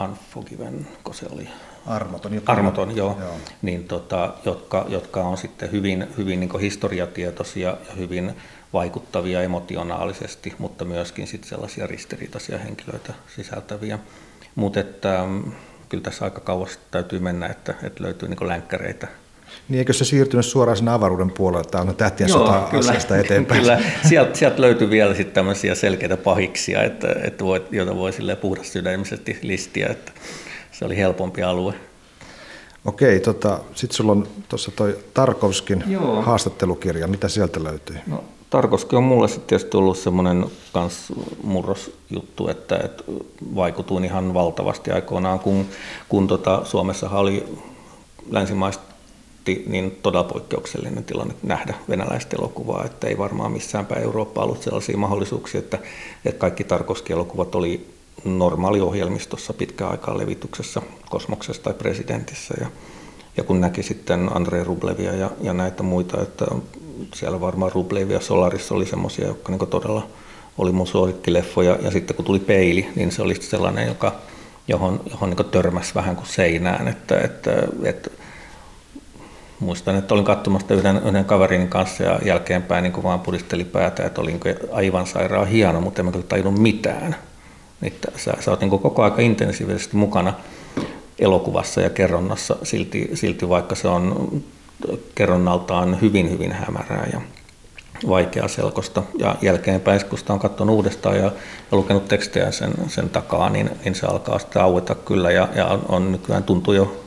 Unforgiven, 0.05 0.87
kun 1.05 1.15
se 1.15 1.27
oli? 1.31 1.49
Armoton. 1.87 2.43
Armoton, 2.47 2.97
joo. 2.97 3.17
joo. 3.21 3.35
Niin, 3.63 3.85
tota, 3.85 4.35
jotka, 4.45 4.87
jotka 4.89 5.23
on 5.23 5.37
sitten 5.37 5.73
hyvin, 5.73 6.07
hyvin 6.19 6.41
niin 6.41 6.61
historiatietoisia 6.61 7.69
ja 7.69 7.95
hyvin 7.97 8.37
vaikuttavia 8.73 9.43
emotionaalisesti, 9.43 10.55
mutta 10.59 10.85
myöskin 10.85 11.27
sitten 11.27 11.49
sellaisia 11.49 11.87
ristiriitaisia 11.87 12.59
henkilöitä 12.59 13.13
sisältäviä. 13.37 13.99
Mutta 14.55 14.81
mm, 15.27 15.53
kyllä 15.89 16.05
tässä 16.05 16.25
aika 16.25 16.41
kauas 16.41 16.79
täytyy 16.91 17.19
mennä, 17.19 17.47
että, 17.47 17.75
että 17.83 18.03
löytyy 18.03 18.29
niin 18.29 18.49
länkkäreitä 18.49 19.09
niin 19.69 19.79
eikö 19.79 19.93
se 19.93 20.05
siirtynyt 20.05 20.47
suoraan 20.47 20.77
sen 20.77 20.89
avaruuden 20.89 21.31
puolelle, 21.31 21.61
että 21.61 21.81
on 21.81 21.97
tähtien 21.97 22.31
sota 22.31 22.59
asiasta 22.59 23.17
eteenpäin? 23.17 23.61
Kyllä, 23.61 23.81
sieltä, 24.09 24.39
sieltä 24.39 24.61
löytyy 24.61 24.91
vielä 24.91 25.15
sitten 25.15 25.35
tämmöisiä 25.35 25.75
selkeitä 25.75 26.17
pahiksia, 26.17 26.83
että, 26.83 27.15
että 27.25 27.45
voi, 27.45 27.65
joita 27.71 27.97
voi 27.97 28.13
sille 28.13 28.39
sydämisesti 28.63 29.39
listiä, 29.43 29.87
että 29.87 30.13
se 30.73 30.85
oli 30.85 30.97
helpompi 30.97 31.43
alue. 31.43 31.75
Okei, 32.85 33.21
tota, 33.21 33.61
sitten 33.75 33.97
sulla 33.97 34.13
on 34.13 34.29
tuossa 34.49 34.71
toi 34.77 34.99
Tarkovskin 35.15 35.85
Joo. 35.89 36.23
haastattelukirja, 36.23 37.07
mitä 37.07 37.29
sieltä 37.29 37.65
löytyy? 37.65 37.97
No, 38.07 38.25
Tarkovski 38.51 38.97
on 38.97 39.03
mulle 39.03 39.29
sitten 39.29 39.47
tietysti 39.49 39.71
tullut 39.71 39.99
semmoinen 39.99 40.47
kans 40.73 41.13
murrosjuttu, 41.43 42.49
että, 42.49 42.77
että 42.85 43.05
vaikutuin 43.55 44.05
ihan 44.05 44.35
valtavasti 44.35 44.91
aikoinaan, 44.91 45.41
kun, 45.41 45.67
kun 46.09 46.29
tota, 46.29 46.63
Suomessa 46.65 47.11
oli 47.11 47.59
länsimaista 48.31 48.92
niin 49.47 49.99
todella 50.03 50.25
poikkeuksellinen 50.25 51.05
tilanne 51.05 51.35
nähdä 51.43 51.75
venäläistä 51.89 52.37
elokuvaa, 52.39 52.85
että 52.85 53.07
ei 53.07 53.19
varmaan 53.19 53.53
missään 53.53 53.87
päin 53.87 54.03
Eurooppaa 54.03 54.45
ollut 54.45 54.63
sellaisia 54.63 54.97
mahdollisuuksia, 54.97 55.59
että, 55.59 55.79
että 56.25 56.39
kaikki 56.39 56.65
Tarkovski-elokuvat 56.65 57.55
oli 57.55 57.87
normaaliohjelmistossa 58.25 59.53
pitkään 59.53 59.91
aikaa 59.91 60.19
levityksessä 60.19 60.83
kosmoksessa 61.11 61.63
tai 61.63 61.75
presidentissä. 61.75 62.55
Ja, 62.61 62.67
ja 63.37 63.45
kun 63.45 63.61
näki 63.61 63.83
sitten 63.83 64.37
Andrei 64.37 64.65
Rublevia 64.65 65.13
ja, 65.13 65.31
ja 65.41 65.53
näitä 65.53 65.83
muita, 65.83 66.23
että 66.23 66.47
siellä 67.15 67.41
varmaan 67.41 67.73
Rublevia 67.75 68.21
Solarissa 68.21 68.75
oli 68.75 68.87
semmoisia, 68.87 69.27
jotka 69.27 69.53
niin 69.53 69.69
todella 69.69 70.07
oli 70.59 70.73
mun 70.73 70.87
suosikkileffoja. 70.87 71.79
Ja 71.83 71.91
sitten 71.91 72.17
kun 72.17 72.25
tuli 72.25 72.39
peili, 72.39 72.89
niin 72.97 73.13
se 73.13 73.23
oli 73.23 73.35
sellainen, 73.35 73.87
joka, 73.87 74.15
johon, 74.69 75.01
johon 75.11 75.31
niin 75.31 75.51
törmäsi 75.51 75.95
vähän 75.95 76.17
kuin 76.17 76.27
seinään. 76.27 76.89
Että, 76.89 77.21
että, 77.21 77.51
että 77.85 78.11
muistan, 79.63 79.97
että 79.97 80.15
olin 80.15 80.25
katsomassa 80.25 80.75
yhden, 80.75 81.03
yhden 81.05 81.25
kaverin 81.25 81.69
kanssa 81.69 82.03
ja 82.03 82.19
jälkeenpäin 82.25 82.83
niin 82.83 83.03
vaan 83.03 83.21
pudisteli 83.21 83.65
päätä, 83.65 84.07
että 84.07 84.21
olin 84.21 84.41
aivan 84.73 85.07
sairaan 85.07 85.47
hieno, 85.47 85.81
mutta 85.81 86.03
en 86.03 86.07
mä 86.07 86.13
kyllä 86.13 86.25
tajunnut 86.29 86.59
mitään. 86.59 87.17
Että 87.83 88.13
sä, 88.17 88.33
sä 88.41 88.51
oot 88.51 88.61
niin 88.61 88.71
koko 88.71 89.03
aika 89.03 89.23
intensiivisesti 89.23 89.97
mukana 89.97 90.33
elokuvassa 91.19 91.81
ja 91.81 91.91
kerronnassa, 91.91 92.57
silti, 92.63 93.11
silti 93.15 93.49
vaikka 93.49 93.75
se 93.75 93.89
on 93.89 94.31
kerronnaltaan 95.15 96.01
hyvin, 96.01 96.31
hyvin 96.31 96.53
hämärää 96.53 97.09
ja 97.13 97.21
vaikea 98.09 98.49
selkosta. 98.49 99.03
Ja 99.19 99.37
jälkeenpäin, 99.43 100.05
kun 100.05 100.19
sitä 100.19 100.33
on 100.33 100.39
katsonut 100.39 100.77
uudestaan 100.77 101.17
ja, 101.17 101.25
ja 101.71 101.77
lukenut 101.77 102.09
tekstejä 102.09 102.51
sen, 102.51 102.73
sen 102.89 103.11
takaa, 103.11 103.51
niin, 103.51 103.71
niin 103.85 103.95
se 103.95 104.07
alkaa 104.07 104.39
sitten 104.39 104.63
aueta 104.63 104.95
kyllä 104.95 105.31
ja, 105.31 105.49
ja 105.55 105.67
on, 105.67 105.83
on 105.89 106.13
nykyään 106.13 106.43
tuntuu 106.43 106.75
jo 106.75 107.03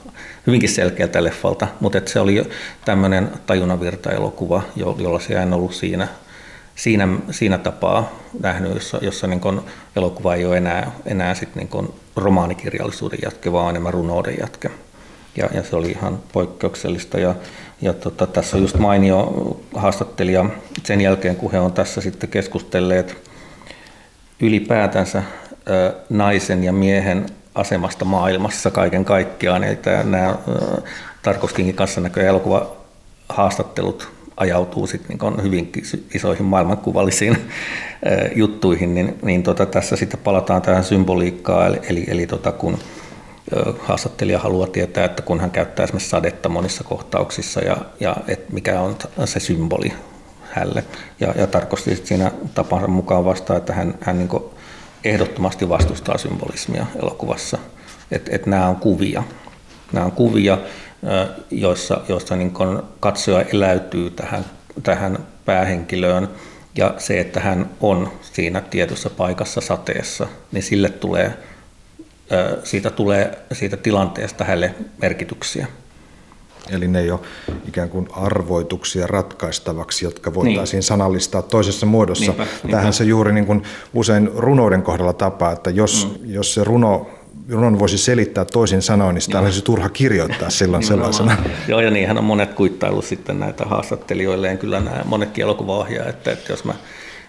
hyvinkin 0.48 0.70
selkeältä 0.70 1.24
leffalta, 1.24 1.68
mutta 1.80 2.02
se 2.06 2.20
oli 2.20 2.50
tämmöinen 2.86 3.30
tajunavirta-elokuva, 3.46 4.62
jolla 4.76 5.20
se 5.20 5.34
en 5.34 5.54
ollut 5.54 5.74
siinä, 5.74 6.08
siinä, 6.76 7.08
siinä 7.32 7.58
tapaa 7.58 8.20
nähnyt, 8.40 8.74
jossa, 8.74 9.00
jossa 9.02 9.28
niin 9.28 9.40
kun 9.40 9.66
elokuva 9.96 10.36
ei 10.36 10.46
ole 10.46 10.58
enää, 10.58 10.92
enää 11.06 11.34
sit 11.34 11.56
niin 11.56 11.68
kun 11.68 11.94
romaanikirjallisuuden 12.16 13.20
jatke, 13.22 13.52
vaan 13.52 13.70
enemmän 13.70 13.94
runouden 13.94 14.36
jatke. 14.40 14.72
Ja, 15.38 15.50
ja 15.54 15.64
se 15.64 15.76
oli 15.76 15.92
ihan 15.92 16.20
poikkeuksellista. 16.34 17.20
Ja, 17.20 17.36
ja 17.82 17.94
tota, 17.94 18.28
tässä 18.28 18.58
on 18.58 18.64
just 18.64 18.78
mainio 18.78 19.34
haastattelija 19.74 20.46
sen 20.84 21.02
jälkeen, 21.02 21.36
kun 21.36 21.52
he 21.52 21.60
on 21.60 21.74
tässä 21.74 22.02
sitten 22.02 22.30
keskustelleet 22.30 23.18
ylipäätänsä 24.40 25.24
naisen 26.10 26.64
ja 26.64 26.74
miehen 26.74 27.26
asemasta 27.56 28.06
maailmassa 28.06 28.72
kaiken 28.72 29.06
kaikkiaan. 29.06 29.64
Eli 29.64 29.80
nämä 30.04 30.36
Tarkovskinkin 31.22 31.76
kanssa 31.76 32.02
näköjään 32.02 32.30
elokuva 32.30 32.72
haastattelut 33.30 34.16
ajautuu 34.38 34.88
sitten 34.88 35.18
niin 35.18 35.44
hyvin 35.44 35.72
isoihin 36.14 36.46
maailmankuvallisiin 36.46 37.38
juttuihin, 38.36 38.96
niin, 38.96 39.18
niin 39.22 39.44
tota, 39.44 39.66
tässä 39.66 39.96
sitten 39.96 40.20
palataan 40.20 40.62
tähän 40.62 40.84
symboliikkaan, 40.84 41.68
eli, 41.68 41.80
eli, 41.90 42.06
eli 42.08 42.28
tota, 42.28 42.52
kun 42.52 42.78
haastattelija 43.80 44.40
haluaa 44.40 44.68
tietää, 44.68 45.06
että 45.06 45.22
kun 45.22 45.40
hän 45.40 45.52
käyttää 45.52 45.84
esimerkiksi 45.84 46.10
sadetta 46.10 46.50
monissa 46.50 46.84
kohtauksissa 46.84 47.62
ja, 47.62 47.78
ja 48.00 48.16
et 48.28 48.50
mikä 48.50 48.82
on 48.82 48.96
se 49.26 49.40
symboli 49.40 49.94
hälle. 50.52 50.84
Ja, 51.20 51.34
ja 51.38 51.48
Tarkovski 51.48 51.96
siinä 51.96 52.32
tapansa 52.54 52.88
mukaan 52.88 53.26
vastaa, 53.26 53.58
että 53.58 53.74
hän, 53.74 53.96
hän 54.02 54.18
niin 54.18 54.30
ehdottomasti 55.06 55.70
vastustaa 55.70 56.18
symbolismia 56.18 56.86
elokuvassa. 57.02 57.58
Että 58.12 58.32
et 58.36 58.46
nämä 58.46 58.68
on 58.68 58.76
kuvia. 58.76 59.24
Nämä 59.94 60.06
on 60.06 60.12
kuvia, 60.12 60.58
joissa, 61.52 62.02
joissa 62.10 62.36
niin 62.36 62.54
katsoja 63.00 63.46
eläytyy 63.54 64.10
tähän, 64.10 64.46
tähän 64.84 65.20
päähenkilöön 65.46 66.30
ja 66.78 66.94
se, 66.98 67.20
että 67.20 67.40
hän 67.40 67.70
on 67.82 68.12
siinä 68.22 68.62
tietyssä 68.62 69.10
paikassa 69.10 69.62
sateessa, 69.62 70.28
niin 70.52 70.64
sille 70.64 70.90
tulee, 70.90 71.34
siitä 72.64 72.90
tulee 72.90 73.38
siitä 73.52 73.78
tilanteesta 73.78 74.44
hänelle 74.44 74.76
merkityksiä. 75.02 75.68
Eli 76.70 76.88
ne 76.88 77.00
ei 77.00 77.12
ole 77.12 77.20
ikään 77.68 77.90
kuin 77.90 78.08
arvoituksia 78.12 79.08
ratkaistavaksi, 79.08 80.06
jotka 80.06 80.34
voitaisiin 80.34 80.78
niin. 80.78 80.84
sanallistaa 80.84 81.42
toisessa 81.42 81.86
muodossa. 81.86 82.26
Niinpä, 82.26 82.44
niinpä. 82.44 82.78
Tähän 82.78 82.94
se 82.94 83.04
juuri 83.04 83.34
niin 83.34 83.46
kuin 83.46 83.64
usein 83.94 84.32
runouden 84.36 84.82
kohdalla 84.82 85.14
tapaa, 85.14 85.52
että 85.52 85.70
jos, 85.70 86.20
mm. 86.20 86.34
jos 86.34 86.54
se 86.54 86.64
runo 86.64 87.08
runon 87.50 87.80
voisi 87.80 87.98
selittää 87.98 88.46
toisin 88.46 88.82
sanoin, 88.82 89.14
niin 89.14 89.22
sitä 89.22 89.40
olisi 89.40 89.62
turha 89.62 89.90
kirjoittaa 89.90 90.50
silloin 90.50 90.84
sellaisena. 90.84 91.38
Joo, 91.68 91.80
ja 91.80 91.92
niinhän 91.92 92.18
on 92.18 92.24
monet 92.24 92.54
kuittailut 92.54 93.06
sitten 93.06 93.40
näitä 93.40 93.66
haastattelijoille, 93.66 94.48
ja 94.48 94.58
kyllä 94.58 94.80
nämä 94.80 95.02
monetkin 95.06 95.42
elokuvaohjaajat, 95.42 96.16
että, 96.16 96.32
että 96.32 96.54
jos 96.54 96.64
mä 96.64 96.74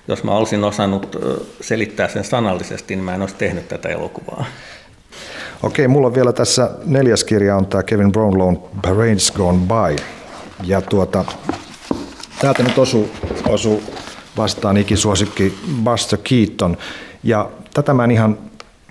jos 0.09 0.25
mä 0.25 0.33
olisin 0.33 0.65
osannut 0.65 1.17
selittää 1.61 2.09
sen 2.09 2.25
sanallisesti, 2.25 2.97
niin 2.97 3.05
mä 3.05 3.15
en 3.15 3.21
olisi 3.21 3.35
tehnyt 3.35 3.69
tätä 3.69 3.89
elokuvaa. 3.89 4.45
Okei, 5.63 5.89
mulla 5.89 6.07
on 6.07 6.15
vielä 6.15 6.33
tässä 6.33 6.71
neljäs 6.85 7.25
kirja 7.25 7.57
on 7.57 7.67
tämä 7.67 7.83
Kevin 7.83 8.13
Brownlow 8.13 8.57
Parades 8.83 9.33
Gone 9.33 9.59
By. 9.59 10.03
Ja 10.65 10.81
tuota, 10.81 11.25
täältä 12.41 12.63
nyt 12.63 12.79
osu, 12.79 13.11
osu 13.49 13.83
vastaan 14.37 14.77
ikisuosikki 14.77 15.59
Buster 15.85 16.19
Keaton. 16.29 16.77
Ja 17.23 17.51
tätä 17.75 17.95
mä 17.95 18.05
en 18.05 18.11
ihan 18.11 18.39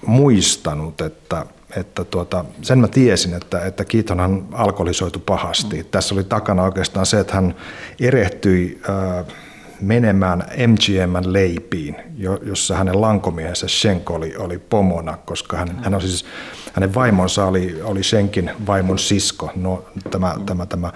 muistanut, 0.06 1.02
että, 1.02 1.46
että 1.78 2.04
tuota, 2.04 2.46
sen 2.62 2.80
mä 2.80 2.88
tiesin, 2.88 3.34
että, 3.34 3.66
että 3.66 3.86
Keatonhan 3.86 4.46
alkoholisoitu 4.52 5.20
pahasti. 5.20 5.84
Tässä 5.92 6.16
oli 6.16 6.24
takana 6.24 6.64
oikeastaan 6.64 7.06
se, 7.06 7.20
että 7.20 7.34
hän 7.34 7.56
erehtyi 8.00 8.82
äh, 8.90 9.26
menemään 9.82 10.44
MGMn 10.68 11.34
leipiin, 11.34 11.96
jossa 12.44 12.76
hänen 12.76 13.02
lankomiehensä 13.02 13.68
Schenk 13.68 14.12
oli, 14.12 14.36
oli 14.38 14.58
pomona, 14.58 15.18
koska 15.26 15.58
hän, 15.58 15.80
hän 15.84 15.94
on 15.94 16.02
siis, 16.02 16.26
hänen 16.74 16.96
vaimonsa 16.96 17.46
oli, 17.46 17.82
oli 17.82 18.04
Schenkin 18.04 18.52
vaimon 18.68 19.00
sisko. 19.00 19.52
No, 19.56 19.86
tämä, 20.12 20.36
tämä, 20.46 20.66
tämä 20.66 20.92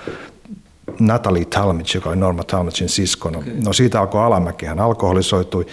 Natalie 1.00 1.46
Talmadge, 1.46 1.92
joka 1.96 2.10
oli 2.10 2.18
Norma 2.18 2.44
Talmadgein 2.44 2.90
sisko. 2.90 3.30
No, 3.30 3.44
no 3.64 3.74
siitä 3.74 4.00
alkoi 4.00 4.24
alamäki, 4.24 4.66
hän 4.66 4.80
alkoholisoitui. 4.80 5.66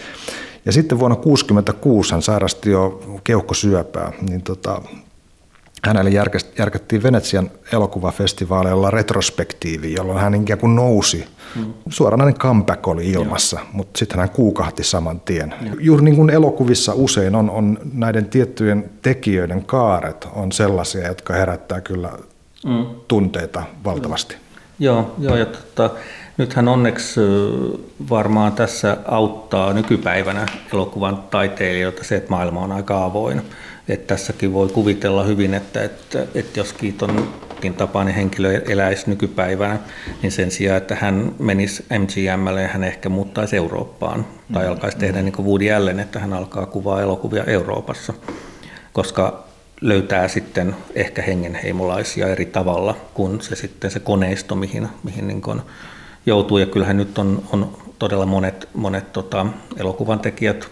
Ja 0.65 0.73
sitten 0.73 0.99
vuonna 0.99 1.17
1966 1.17 2.13
hän 2.13 2.23
sairasti 2.23 2.71
jo 2.71 3.03
keuhkosyöpää, 3.25 4.13
niin 4.29 4.43
tota, 4.43 4.83
hänelle 5.87 6.11
järkättiin 6.59 7.03
Venetsian 7.03 7.51
elokuvafestivaaleilla 7.73 8.91
retrospektiivi, 8.91 9.95
jolloin 9.95 10.19
hän 10.19 10.35
ikään 10.35 10.59
kuin 10.59 10.77
nousi. 10.77 11.25
Mm. 11.57 11.75
Suoranainen 11.89 12.35
comeback 12.35 12.89
oli 12.89 13.11
ilmassa, 13.11 13.57
Joo. 13.57 13.69
mutta 13.73 13.99
sitten 13.99 14.19
hän 14.19 14.31
kuukahti 14.31 14.85
saman 14.85 15.21
tien. 15.21 15.55
Joo. 15.63 15.75
Juuri 15.81 16.05
niin 16.05 16.17
kuin 16.17 16.31
elokuvissa 16.31 16.93
usein 16.95 17.35
on, 17.35 17.51
on 17.51 17.79
näiden 17.93 18.27
tiettyjen 18.27 18.91
tekijöiden 19.03 19.65
kaaret 19.65 20.29
on 20.33 20.53
sellaisia, 20.53 21.07
jotka 21.07 21.35
herättää 21.35 21.81
kyllä 21.81 22.13
mm. 22.67 22.87
tunteita 23.09 23.63
valtavasti. 23.85 24.35
Mm. 24.35 24.41
Joo, 24.79 25.15
joo 25.19 25.37
ja 25.37 25.47
tota, 25.47 25.91
nythän 26.37 26.69
onneksi 26.69 27.21
varmaan 28.11 28.53
tässä 28.53 28.97
auttaa 29.05 29.73
nykypäivänä 29.73 30.47
elokuvan 30.73 31.25
taiteilijoita 31.31 32.05
se, 32.05 32.17
että 32.17 32.31
maailma 32.31 32.61
on 32.61 32.73
aika 32.73 33.05
avoin. 33.05 33.43
Että 33.89 34.15
tässäkin 34.15 34.53
voi 34.53 34.69
kuvitella 34.69 35.25
hyvin, 35.25 35.55
että, 35.55 35.83
että, 35.83 36.27
että 36.35 36.61
jos 36.61 36.73
Kiitonkin 36.73 37.75
tapainen 37.77 38.15
henkilö 38.15 38.63
eläisi 38.69 39.11
nykypäivänä, 39.11 39.79
niin 40.23 40.33
sen 40.33 40.51
sijaan, 40.51 40.77
että 40.77 40.95
hän 40.95 41.33
menisi 41.39 41.85
MGMlle, 41.99 42.67
hän 42.67 42.85
ehkä 42.85 43.09
muuttaisi 43.09 43.57
Eurooppaan 43.57 44.27
tai 44.53 44.65
mm. 44.65 44.71
alkaisi 44.71 44.99
tehdä 44.99 45.23
niin 45.23 45.33
kuin 45.33 45.47
Woody 45.47 45.73
Allen, 45.73 46.01
että 46.01 46.19
hän 46.19 46.33
alkaa 46.33 46.67
kuvaa 46.67 47.03
elokuvia 47.03 47.45
Euroopassa, 47.45 48.15
koska 48.93 49.47
löytää 49.81 50.29
sitten 50.29 50.77
ehkä 50.95 51.23
hengenheimolaisia 51.23 52.29
eri 52.29 52.47
tavalla 52.47 52.97
kuin 53.15 53.41
se 53.41 53.57
sitten 53.57 53.91
se 53.91 54.01
koneisto, 54.01 54.55
mihin, 54.55 54.89
mihin 55.03 55.29
niin 55.29 55.43
kuin 55.43 55.61
joutuu. 56.27 56.59
Ja 56.59 56.67
kyllähän 56.67 56.97
nyt 56.97 57.19
on, 57.19 57.43
on 57.53 57.77
todella 57.99 58.27
monet, 58.27 58.69
monet 58.75 59.13
tota, 59.13 59.47
elokuvan 59.77 60.21
tekijät 60.21 60.69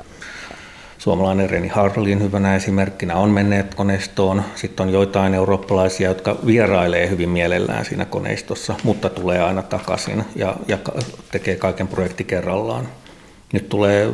Suomalainen 1.05 1.51
Reni 1.51 1.69
Harlin 1.69 2.23
hyvänä 2.23 2.57
esimerkkinä 2.57 3.17
on 3.17 3.31
menneet 3.31 3.75
koneistoon. 3.75 4.43
Sitten 4.55 4.87
on 4.87 4.93
joitain 4.93 5.35
eurooppalaisia, 5.35 6.09
jotka 6.09 6.37
vierailee 6.47 7.09
hyvin 7.09 7.29
mielellään 7.29 7.85
siinä 7.85 8.05
koneistossa, 8.05 8.75
mutta 8.85 9.11
tulee 9.11 9.43
aina 9.43 9.63
takaisin 9.63 10.25
ja, 10.37 10.57
ja 10.69 10.79
tekee 11.31 11.57
kaiken 11.57 11.89
projekti 11.89 12.25
kerrallaan. 12.25 12.89
Nyt 13.53 13.69
tulee 13.69 14.11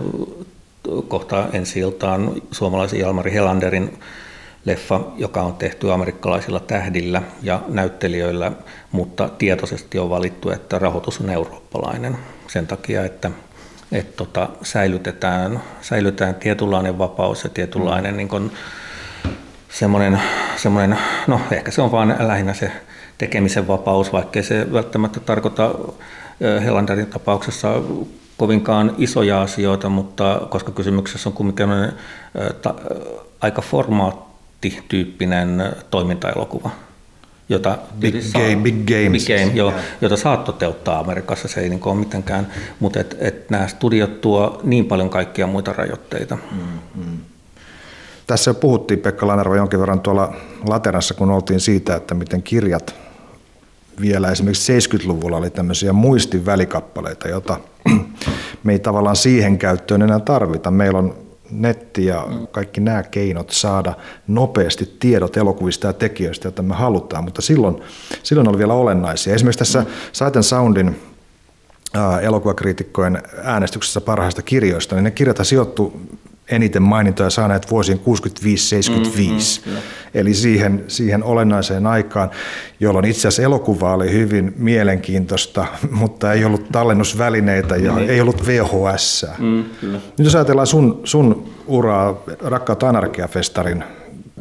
kohta 1.08 1.46
ensi 1.52 1.80
iltaan 1.80 2.32
suomalaisen 2.50 3.00
Jalmari 3.00 3.32
Helanderin 3.32 3.98
leffa, 4.64 5.00
joka 5.16 5.42
on 5.42 5.54
tehty 5.54 5.92
amerikkalaisilla 5.92 6.60
tähdillä 6.60 7.22
ja 7.42 7.62
näyttelijöillä, 7.68 8.52
mutta 8.92 9.28
tietoisesti 9.28 9.98
on 9.98 10.10
valittu, 10.10 10.50
että 10.50 10.78
rahoitus 10.78 11.20
on 11.20 11.30
eurooppalainen 11.30 12.16
sen 12.46 12.66
takia, 12.66 13.04
että 13.04 13.30
että 13.92 14.16
tota, 14.16 14.48
säilytetään, 14.62 15.62
säilytetään 15.80 16.34
tietynlainen 16.34 16.98
vapaus 16.98 17.44
ja 17.44 17.50
tietynlainen 17.50 18.16
niin 18.16 18.28
kun, 18.28 18.52
semmoinen, 19.68 20.20
semmoinen, 20.56 20.98
no 21.26 21.40
ehkä 21.50 21.70
se 21.70 21.82
on 21.82 21.92
vaan 21.92 22.16
lähinnä 22.18 22.54
se 22.54 22.72
tekemisen 23.18 23.68
vapaus, 23.68 24.12
vaikkei 24.12 24.42
se 24.42 24.72
välttämättä 24.72 25.20
tarkoita 25.20 25.74
Helanderin 26.64 27.06
tapauksessa 27.06 27.74
kovinkaan 28.36 28.94
isoja 28.98 29.42
asioita, 29.42 29.88
mutta 29.88 30.40
koska 30.50 30.72
kysymyksessä 30.72 31.28
on 31.28 31.32
kuitenkin 31.32 31.92
aika 33.40 33.62
formaattityyppinen 33.62 35.64
toimintaelokuva 35.90 36.70
jota, 37.50 37.78
big, 38.00 38.14
game, 38.32 38.56
big 38.62 38.74
games. 38.86 39.26
Big 39.26 39.38
game, 39.38 39.52
jo, 39.54 39.72
jota 40.00 40.16
saat 40.16 40.44
toteuttaa 40.44 40.98
Amerikassa, 40.98 41.48
se 41.48 41.60
ei 41.60 41.68
niin 41.68 41.80
ole 41.84 41.94
mitenkään, 41.94 42.46
mutta 42.80 43.00
et, 43.00 43.16
et 43.20 43.50
nämä 43.50 43.68
studiot 43.68 44.20
tuo 44.20 44.60
niin 44.62 44.84
paljon 44.84 45.10
kaikkia 45.10 45.46
muita 45.46 45.72
rajoitteita. 45.72 46.38
Mm-hmm. 46.52 47.18
Tässä 48.26 48.54
puhuttiin 48.54 49.00
Pekka 49.00 49.26
Lanerva 49.26 49.56
jonkin 49.56 49.80
verran 49.80 50.00
tuolla 50.00 50.34
Laterassa, 50.68 51.14
kun 51.14 51.30
oltiin 51.30 51.60
siitä, 51.60 51.96
että 51.96 52.14
miten 52.14 52.42
kirjat 52.42 52.94
vielä 54.00 54.30
esimerkiksi 54.30 54.78
70-luvulla 54.78 55.36
oli 55.36 55.50
tämmöisiä 55.50 55.92
muistin 55.92 56.46
välikappaleita, 56.46 57.28
jota 57.28 57.56
me 58.64 58.72
ei 58.72 58.78
tavallaan 58.78 59.16
siihen 59.16 59.58
käyttöön 59.58 60.02
enää 60.02 60.20
tarvita. 60.20 60.70
Meillä 60.70 60.98
on 60.98 61.29
netti 61.50 62.06
ja 62.06 62.26
kaikki 62.50 62.80
nämä 62.80 63.02
keinot 63.02 63.50
saada 63.50 63.94
nopeasti 64.26 64.96
tiedot 65.00 65.36
elokuvista 65.36 65.86
ja 65.86 65.92
tekijöistä, 65.92 66.46
joita 66.46 66.62
me 66.62 66.74
halutaan, 66.74 67.24
mutta 67.24 67.42
silloin, 67.42 67.82
silloin 68.22 68.48
oli 68.48 68.58
vielä 68.58 68.74
olennaisia. 68.74 69.34
Esimerkiksi 69.34 69.58
tässä 69.58 69.86
and 70.36 70.42
Soundin 70.42 71.00
elokuvakriitikkojen 72.22 73.22
äänestyksessä 73.42 74.00
parhaista 74.00 74.42
kirjoista, 74.42 74.94
niin 74.94 75.04
ne 75.04 75.10
kirjat 75.10 75.38
sijoittu 75.42 76.00
eniten 76.50 76.82
mainintoja 76.82 77.30
saaneet 77.30 77.70
vuosien 77.70 77.98
65-75, 77.98 78.02
mm, 79.66 79.72
mm, 79.72 79.76
eli 80.14 80.34
siihen, 80.34 80.84
siihen 80.88 81.24
olennaiseen 81.24 81.86
aikaan, 81.86 82.30
jolloin 82.80 83.04
itse 83.04 83.28
asiassa 83.28 83.42
elokuva 83.42 83.94
oli 83.94 84.12
hyvin 84.12 84.52
mielenkiintoista, 84.56 85.66
mutta 86.00 86.32
ei 86.32 86.44
ollut 86.44 86.68
tallennusvälineitä 86.72 87.76
ja 87.76 87.92
mm. 87.92 88.08
ei 88.08 88.20
ollut 88.20 88.46
VHS. 88.46 89.26
Mm, 89.38 89.64
Nyt 89.82 90.24
jos 90.24 90.34
ajatellaan 90.34 90.66
sun, 90.66 91.00
sun 91.04 91.52
uraa 91.66 92.22
Rakkaut 92.40 92.82
Anarkia-festarin 92.82 93.84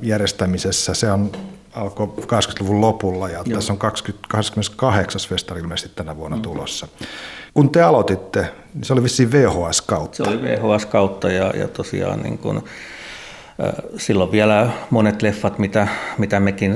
järjestämisessä, 0.02 0.94
se 0.94 1.12
on 1.12 1.32
alkoi 1.74 2.08
80-luvun 2.08 2.82
lopulla 2.82 3.30
ja 3.30 3.44
Joo. 3.46 3.56
tässä 3.58 3.74
on 3.74 3.80
20, 3.80 4.28
28. 4.30 5.22
festari 5.30 5.62
ilmeisesti 5.62 5.96
tänä 5.96 6.18
vuonna 6.18 6.38
mm. 6.38 6.42
tulossa. 6.42 6.88
Kun 7.54 7.70
te 7.70 7.82
aloititte, 7.82 8.48
niin 8.74 8.84
se 8.84 8.94
oli 8.94 9.04
vissiin 9.04 9.32
VHS 9.32 9.82
kautta. 9.82 10.16
Se 10.16 10.24
oli 10.24 10.42
VHS 10.42 10.86
kautta 10.86 11.32
ja, 11.32 11.54
ja 11.56 11.68
tosiaan 11.68 12.20
niin 12.20 12.38
kun, 12.38 12.64
silloin 13.98 14.32
vielä 14.32 14.70
monet 14.90 15.22
leffat, 15.22 15.60
mitä, 15.60 15.88
mitä 16.18 16.40
mekin 16.40 16.76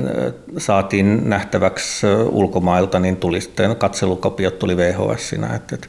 saatiin 0.58 1.28
nähtäväksi 1.28 2.06
ulkomailta, 2.30 2.98
niin 2.98 3.16
tuli 3.16 3.40
sitten 3.40 3.76
katselukopiot 3.76 4.58
tuli 4.58 4.76
VHS-sinä. 4.76 5.54
Että, 5.54 5.74
että 5.74 5.88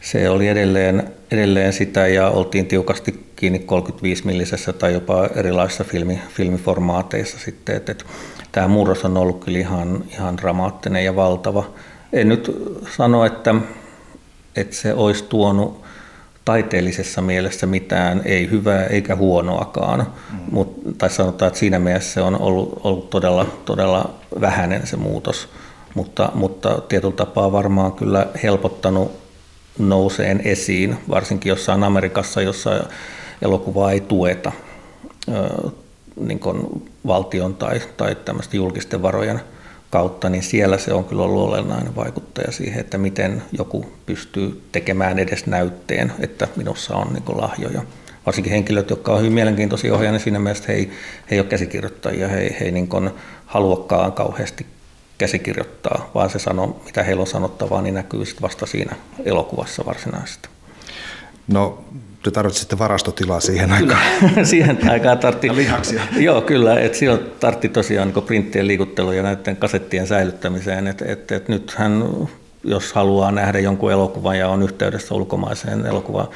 se 0.00 0.30
oli 0.30 0.48
edelleen, 0.48 1.12
edelleen 1.30 1.72
sitä 1.72 2.06
ja 2.06 2.28
oltiin 2.28 2.66
tiukasti 2.66 3.26
kiinni 3.36 3.58
35 3.58 4.26
millisessä 4.26 4.72
tai 4.72 4.92
jopa 4.92 5.26
erilaisissa 5.34 5.84
filmi, 5.84 6.20
filmiformaateissa 6.28 7.38
sitten. 7.38 7.76
Että, 7.76 7.92
että 7.92 8.04
tämä 8.52 8.68
murros 8.68 9.04
on 9.04 9.16
ollut 9.16 9.44
kyllä 9.44 9.58
ihan, 9.58 10.04
ihan 10.12 10.36
dramaattinen 10.36 11.04
ja 11.04 11.16
valtava. 11.16 11.64
En 12.12 12.28
nyt 12.28 12.56
sano, 12.96 13.24
että 13.24 13.54
että 14.56 14.76
se 14.76 14.94
olisi 14.94 15.24
tuonut 15.24 15.86
taiteellisessa 16.44 17.22
mielessä 17.22 17.66
mitään, 17.66 18.22
ei 18.24 18.50
hyvää 18.50 18.84
eikä 18.84 19.16
huonoakaan, 19.16 19.98
mm. 20.00 20.38
Mut, 20.50 20.80
tai 20.98 21.10
sanotaan, 21.10 21.46
että 21.46 21.58
siinä 21.58 21.78
mielessä 21.78 22.12
se 22.12 22.20
on 22.20 22.40
ollut, 22.40 22.80
ollut 22.84 23.10
todella, 23.10 23.46
todella 23.64 24.14
vähäinen 24.40 24.86
se 24.86 24.96
muutos, 24.96 25.48
mutta, 25.94 26.32
mutta 26.34 26.80
tietyllä 26.88 27.14
tapaa 27.14 27.52
varmaan 27.52 27.92
kyllä 27.92 28.26
helpottanut 28.42 29.12
nouseen 29.78 30.40
esiin, 30.44 30.96
varsinkin 31.08 31.50
jossain 31.50 31.84
Amerikassa, 31.84 32.42
jossa 32.42 32.70
elokuvaa 33.42 33.92
ei 33.92 34.00
tueta 34.00 34.52
niin 36.20 36.40
valtion 37.06 37.54
tai, 37.54 37.80
tai 37.96 38.14
tämmöisten 38.14 38.58
julkisten 38.58 39.02
varojen 39.02 39.40
kautta, 39.96 40.28
niin 40.28 40.42
siellä 40.42 40.78
se 40.78 40.92
on 40.92 41.04
kyllä 41.04 41.22
ollut 41.22 41.48
olennainen 41.48 41.96
vaikuttaja 41.96 42.52
siihen, 42.52 42.80
että 42.80 42.98
miten 42.98 43.42
joku 43.52 43.92
pystyy 44.06 44.62
tekemään 44.72 45.18
edes 45.18 45.46
näytteen, 45.46 46.12
että 46.18 46.48
minussa 46.56 46.96
on 46.96 47.12
niin 47.12 47.40
lahjoja. 47.40 47.82
Varsinkin 48.26 48.52
henkilöt, 48.52 48.90
jotka 48.90 49.10
ovat 49.12 49.20
hyvin 49.20 49.32
mielenkiintoisia 49.32 49.94
ohjaajia, 49.94 50.12
niin 50.12 50.20
siinä 50.20 50.38
mielessä 50.38 50.64
he 50.68 50.72
ei, 50.72 50.90
he 51.30 51.36
ei 51.36 51.40
ole 51.40 51.48
käsikirjoittajia, 51.48 52.28
he, 52.28 52.56
he 52.60 52.64
ei 52.64 52.72
niin 52.72 53.10
haluakaan 53.46 54.12
kauheasti 54.12 54.66
käsikirjoittaa, 55.18 56.10
vaan 56.14 56.30
se 56.30 56.38
sano, 56.38 56.80
mitä 56.84 57.02
heillä 57.02 57.20
on 57.20 57.26
sanottavaa, 57.26 57.82
niin 57.82 57.94
näkyy 57.94 58.24
sitten 58.24 58.42
vasta 58.42 58.66
siinä 58.66 58.96
elokuvassa 59.24 59.86
varsinaisesti. 59.86 60.48
No 61.48 61.84
te 62.26 62.30
tarvitsette 62.30 62.78
varastotilaa 62.78 63.40
siihen 63.40 63.72
aikaan. 63.72 64.00
Kyllä, 64.20 64.44
siihen 64.54 64.90
aikaan 64.90 65.18
tartti. 65.18 65.56
Lihaksia. 65.56 66.02
Joo, 66.16 66.40
kyllä. 66.40 66.80
Et 66.80 66.94
silloin 66.94 67.20
tartti 67.40 67.68
tosiaan 67.68 68.08
niin 68.08 68.24
printtien 68.24 68.66
liikuttelu 68.66 69.12
ja 69.12 69.22
näiden 69.22 69.56
kasettien 69.56 70.06
säilyttämiseen. 70.06 70.86
Et, 70.86 71.02
et, 71.02 71.32
et 71.32 71.48
nythän, 71.48 72.04
jos 72.64 72.92
haluaa 72.92 73.30
nähdä 73.30 73.58
jonkun 73.58 73.92
elokuvan 73.92 74.38
ja 74.38 74.48
on 74.48 74.62
yhteydessä 74.62 75.14
ulkomaiseen 75.14 75.86
elokuvan 75.86 76.28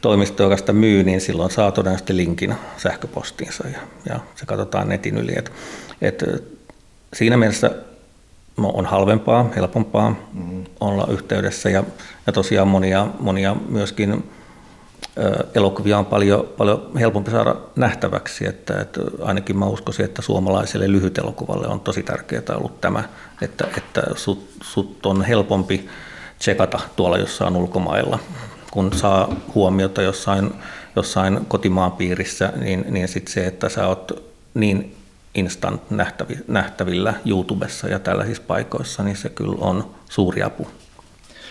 toimistoon, 0.00 0.50
joka 0.50 0.56
sitä 0.56 0.72
myy, 0.72 1.04
niin 1.04 1.20
silloin 1.20 1.50
saa 1.50 1.72
todennäköisesti 1.72 2.16
linkin 2.16 2.54
sähköpostiinsa 2.76 3.68
ja, 3.68 3.78
ja 4.08 4.20
se 4.34 4.46
katsotaan 4.46 4.88
netin 4.88 5.18
yli. 5.18 5.32
Et, 5.36 5.52
et, 6.02 6.24
siinä 7.12 7.36
mielessä 7.36 7.70
no, 8.56 8.68
on 8.68 8.86
halvempaa, 8.86 9.50
helpompaa 9.56 10.10
mm-hmm. 10.10 10.64
olla 10.80 11.06
yhteydessä 11.10 11.70
ja, 11.70 11.84
ja 12.26 12.32
tosiaan 12.32 12.68
monia, 12.68 13.06
monia 13.20 13.56
myöskin 13.68 14.24
elokuvia 15.54 15.98
on 15.98 16.06
paljon, 16.06 16.48
paljon 16.56 16.90
helpompi 16.98 17.30
saada 17.30 17.56
nähtäväksi, 17.76 18.46
että, 18.46 18.80
että 18.80 19.00
ainakin 19.22 19.58
mä 19.58 19.66
uskoisin, 19.66 20.04
että 20.04 20.22
suomalaiselle 20.22 20.92
lyhytelokuvalle 20.92 21.66
on 21.66 21.80
tosi 21.80 22.02
tärkeää 22.02 22.42
ollut 22.54 22.80
tämä, 22.80 23.04
että, 23.42 23.68
että 23.76 24.02
sut, 24.14 24.48
sut 24.62 25.06
on 25.06 25.22
helpompi 25.22 25.88
tsekata 26.38 26.80
tuolla 26.96 27.18
jossain 27.18 27.56
ulkomailla, 27.56 28.18
kun 28.70 28.92
saa 28.92 29.36
huomiota 29.54 30.02
jossain, 30.02 30.50
jossain 30.96 31.40
kotimaan 31.48 31.92
piirissä, 31.92 32.52
niin, 32.56 32.84
niin 32.88 33.08
sitten 33.08 33.34
se, 33.34 33.46
että 33.46 33.68
sä 33.68 33.86
oot 33.86 34.32
niin 34.54 34.96
instant 35.34 35.82
nähtävillä 36.48 37.14
YouTubessa 37.26 37.88
ja 37.88 37.98
tällaisissa 37.98 38.42
paikoissa, 38.46 39.02
niin 39.02 39.16
se 39.16 39.28
kyllä 39.28 39.56
on 39.60 39.94
suuri 40.08 40.42
apu. 40.42 40.68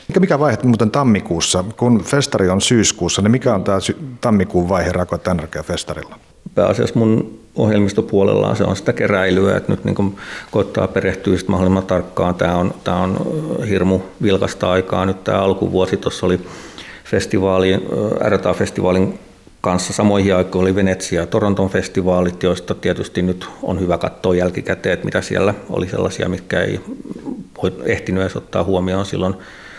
Mikä, 0.07 0.19
mikä 0.19 0.39
vaihe 0.39 0.57
muuten 0.63 0.91
tammikuussa, 0.91 1.63
kun 1.77 2.03
festari 2.03 2.49
on 2.49 2.61
syyskuussa, 2.61 3.21
niin 3.21 3.31
mikä 3.31 3.55
on 3.55 3.63
tämä 3.63 3.77
tammikuun 4.21 4.69
vaihe 4.69 4.91
Rako 4.91 5.19
festarilla? 5.63 6.19
Pääasiassa 6.55 6.99
mun 6.99 7.39
ohjelmistopuolellaan 7.55 8.55
se 8.55 8.63
on 8.63 8.75
sitä 8.75 8.93
keräilyä, 8.93 9.57
että 9.57 9.71
nyt 9.71 9.85
niin 9.85 10.15
koittaa 10.51 10.87
perehtyä 10.87 11.37
mahdollisimman 11.47 11.85
tarkkaan. 11.85 12.35
Tämä 12.35 12.57
on, 12.57 12.73
tämä 12.83 12.97
on 12.97 13.17
hirmu 13.69 13.99
vilkasta 14.21 14.71
aikaa. 14.71 15.05
Nyt 15.05 15.23
tämä 15.23 15.37
alkuvuosi 15.37 15.97
tuossa 15.97 16.25
oli 16.25 16.39
festivaali, 17.03 17.87
RTA-festivaalin 18.29 19.19
kanssa 19.61 19.93
samoihin 19.93 20.35
aikoihin 20.35 20.61
oli 20.61 20.75
Venetsia 20.75 21.21
ja 21.21 21.27
Toronton 21.27 21.69
festivaalit, 21.69 22.43
joista 22.43 22.75
tietysti 22.75 23.21
nyt 23.21 23.47
on 23.63 23.79
hyvä 23.79 23.97
katsoa 23.97 24.35
jälkikäteen, 24.35 24.93
että 24.93 25.05
mitä 25.05 25.21
siellä 25.21 25.53
oli 25.69 25.87
sellaisia, 25.87 26.29
mitkä 26.29 26.61
ei 26.61 26.79
voi 27.63 27.73
ehtinyt 27.85 28.21
edes 28.21 28.35
ottaa 28.35 28.63
huomioon 28.63 29.05
silloin 29.05 29.35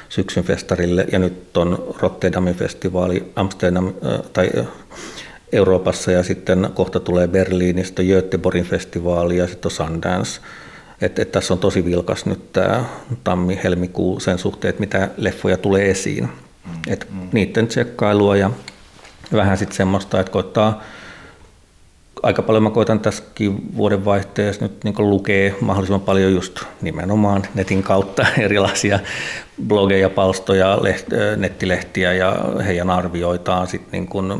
syksyn 0.08 0.44
festarille. 0.44 1.06
Ja 1.12 1.18
nyt 1.18 1.56
on 1.56 1.94
Rotterdamin 2.00 2.54
festivaali 2.54 3.32
Amsterdam 3.36 3.92
tai 4.32 4.50
Euroopassa 5.52 6.12
ja 6.12 6.22
sitten 6.22 6.68
kohta 6.74 7.00
tulee 7.00 7.28
Berliinistä 7.28 8.02
Göteborgin 8.02 8.64
festivaali 8.64 9.36
ja 9.36 9.46
sitten 9.46 9.66
on 9.66 9.70
Sundance. 9.70 10.40
Et, 11.00 11.18
et 11.18 11.32
tässä 11.32 11.54
on 11.54 11.60
tosi 11.60 11.84
vilkas 11.84 12.26
nyt 12.26 12.52
tämä 12.52 12.84
tammi-helmikuu 13.24 14.20
sen 14.20 14.38
suhteen, 14.38 14.70
että 14.70 14.80
mitä 14.80 15.08
leffoja 15.16 15.56
tulee 15.56 15.90
esiin. 15.90 16.28
Et 16.88 17.06
mm. 17.10 17.28
Niiden 17.32 17.66
tsekkailua 17.66 18.36
ja 18.36 18.50
vähän 19.32 19.58
sitten 19.58 19.76
semmoista, 19.76 20.20
että 20.20 20.32
koittaa 20.32 20.82
aika 22.26 22.42
paljon 22.42 22.62
mä 22.62 22.70
koitan 22.70 23.00
tässäkin 23.00 23.76
vuodenvaihteessa 23.76 24.62
nyt 24.62 24.84
niin 24.84 24.94
lukee 24.98 25.54
mahdollisimman 25.60 26.00
paljon 26.00 26.32
just 26.32 26.60
nimenomaan 26.82 27.42
netin 27.54 27.82
kautta 27.82 28.26
erilaisia 28.38 28.98
blogeja, 29.66 30.10
palstoja, 30.10 30.78
leht, 30.82 31.06
nettilehtiä 31.36 32.12
ja 32.12 32.36
heidän 32.66 32.90
arvioitaan 32.90 33.66
sitten 33.66 33.92
niin 33.92 34.08
kuin 34.08 34.32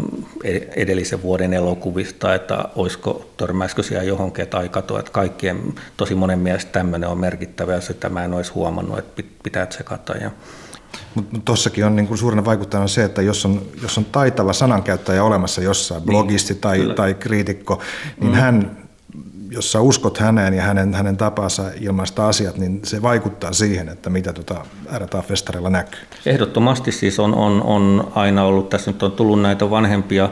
edellisen 0.77 1.22
vuoden 1.22 1.53
elokuvista, 1.53 2.35
että 2.35 2.64
olisiko, 2.77 3.31
törmäisikö 3.37 3.83
siellä 3.83 4.05
johonkin, 4.05 4.42
että 4.42 4.59
ai 4.59 4.68
kato, 4.68 4.99
että 4.99 5.12
kaikkien, 5.12 5.75
tosi 5.96 6.14
monen 6.14 6.38
mielestä 6.38 6.72
tämmöinen 6.72 7.09
on 7.09 7.18
merkittävä 7.18 7.75
ja 7.75 7.81
sitä 7.81 8.09
mä 8.09 8.25
en 8.25 8.35
olisi 8.35 8.53
huomannut, 8.53 8.99
että 8.99 9.22
pitää 9.42 9.66
tsekata. 9.66 10.12
Ja 10.12 10.31
mutta 11.17 11.39
tuossakin 11.45 11.85
on 11.85 11.97
niin 11.97 12.09
kuin 12.09 12.19
suurena 12.19 12.45
vaikuttajana 12.45 12.89
se, 12.89 13.05
että 13.05 13.23
jos 13.23 13.45
on, 13.45 13.63
jos 13.83 13.99
on 13.99 14.05
taitava 14.05 14.53
sanankäyttäjä 14.53 15.25
olemassa 15.25 15.61
jossain, 15.61 16.01
niin, 16.01 16.07
blogisti 16.07 16.55
tai, 16.55 16.93
tai 16.97 17.15
kriitikko, 17.15 17.81
niin 18.21 18.33
mm. 18.33 18.39
hän, 18.39 18.77
jos 19.51 19.73
sä 19.73 19.81
uskot 19.81 20.19
häneen 20.19 20.55
ja 20.55 20.63
hänen, 20.63 20.95
hänen 20.95 21.17
tapansa 21.17 21.63
ilmaista 21.81 22.29
asiat, 22.29 22.59
niin 22.59 22.81
se 22.85 23.03
vaikuttaa 23.03 23.53
siihen, 23.53 23.89
että 23.89 24.11
mitä 24.11 24.33
tuota 24.33 24.67
RTA-festarilla 24.99 25.71
näkyy. 25.71 26.01
Ehdottomasti 26.27 26.93
siis 26.93 27.21
on, 27.21 27.35
on, 27.35 27.63
on 27.63 28.13
aina 28.15 28.45
ollut, 28.45 28.69
tässä 28.69 28.91
nyt 28.91 29.03
on 29.03 29.13
tullut 29.13 29.43
näitä 29.43 29.71
vanhempia 29.71 30.31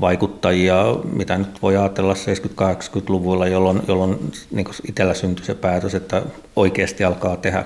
vaikuttajia, 0.00 0.84
mitä 1.12 1.38
nyt 1.38 1.62
voi 1.62 1.76
ajatella 1.76 2.14
70-80-luvulla, 2.14 3.46
jolloin, 3.46 3.82
jolloin 3.88 4.32
niin 4.50 4.66
itsellä 4.88 5.14
syntyi 5.14 5.46
se 5.46 5.54
päätös, 5.54 5.94
että 5.94 6.22
oikeasti 6.56 7.04
alkaa 7.04 7.36
tehdä 7.36 7.64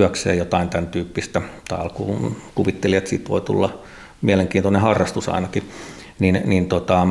työkseen 0.00 0.38
jotain 0.38 0.68
tämän 0.68 0.86
tyyppistä, 0.86 1.42
tai 1.68 1.78
alkuun 1.78 2.36
kuvittelin, 2.54 2.98
että 2.98 3.10
siitä 3.10 3.28
voi 3.28 3.40
tulla 3.40 3.78
mielenkiintoinen 4.22 4.82
harrastus 4.82 5.28
ainakin, 5.28 5.70
niin, 6.18 6.42
niin 6.44 6.66
tota, 6.68 7.06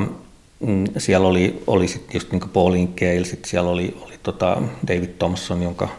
mm, 0.59 0.83
siellä 0.97 1.27
oli, 1.27 1.63
oli 1.67 1.87
sit 1.87 2.13
just 2.13 2.31
niin 2.31 2.49
Pauline 2.53 2.89
Kael, 2.99 3.23
sit 3.23 3.45
siellä 3.45 3.69
oli, 3.69 3.97
oli 4.01 4.13
tota 4.23 4.61
David 4.87 5.09
Thompson, 5.19 5.63
jonka 5.63 5.89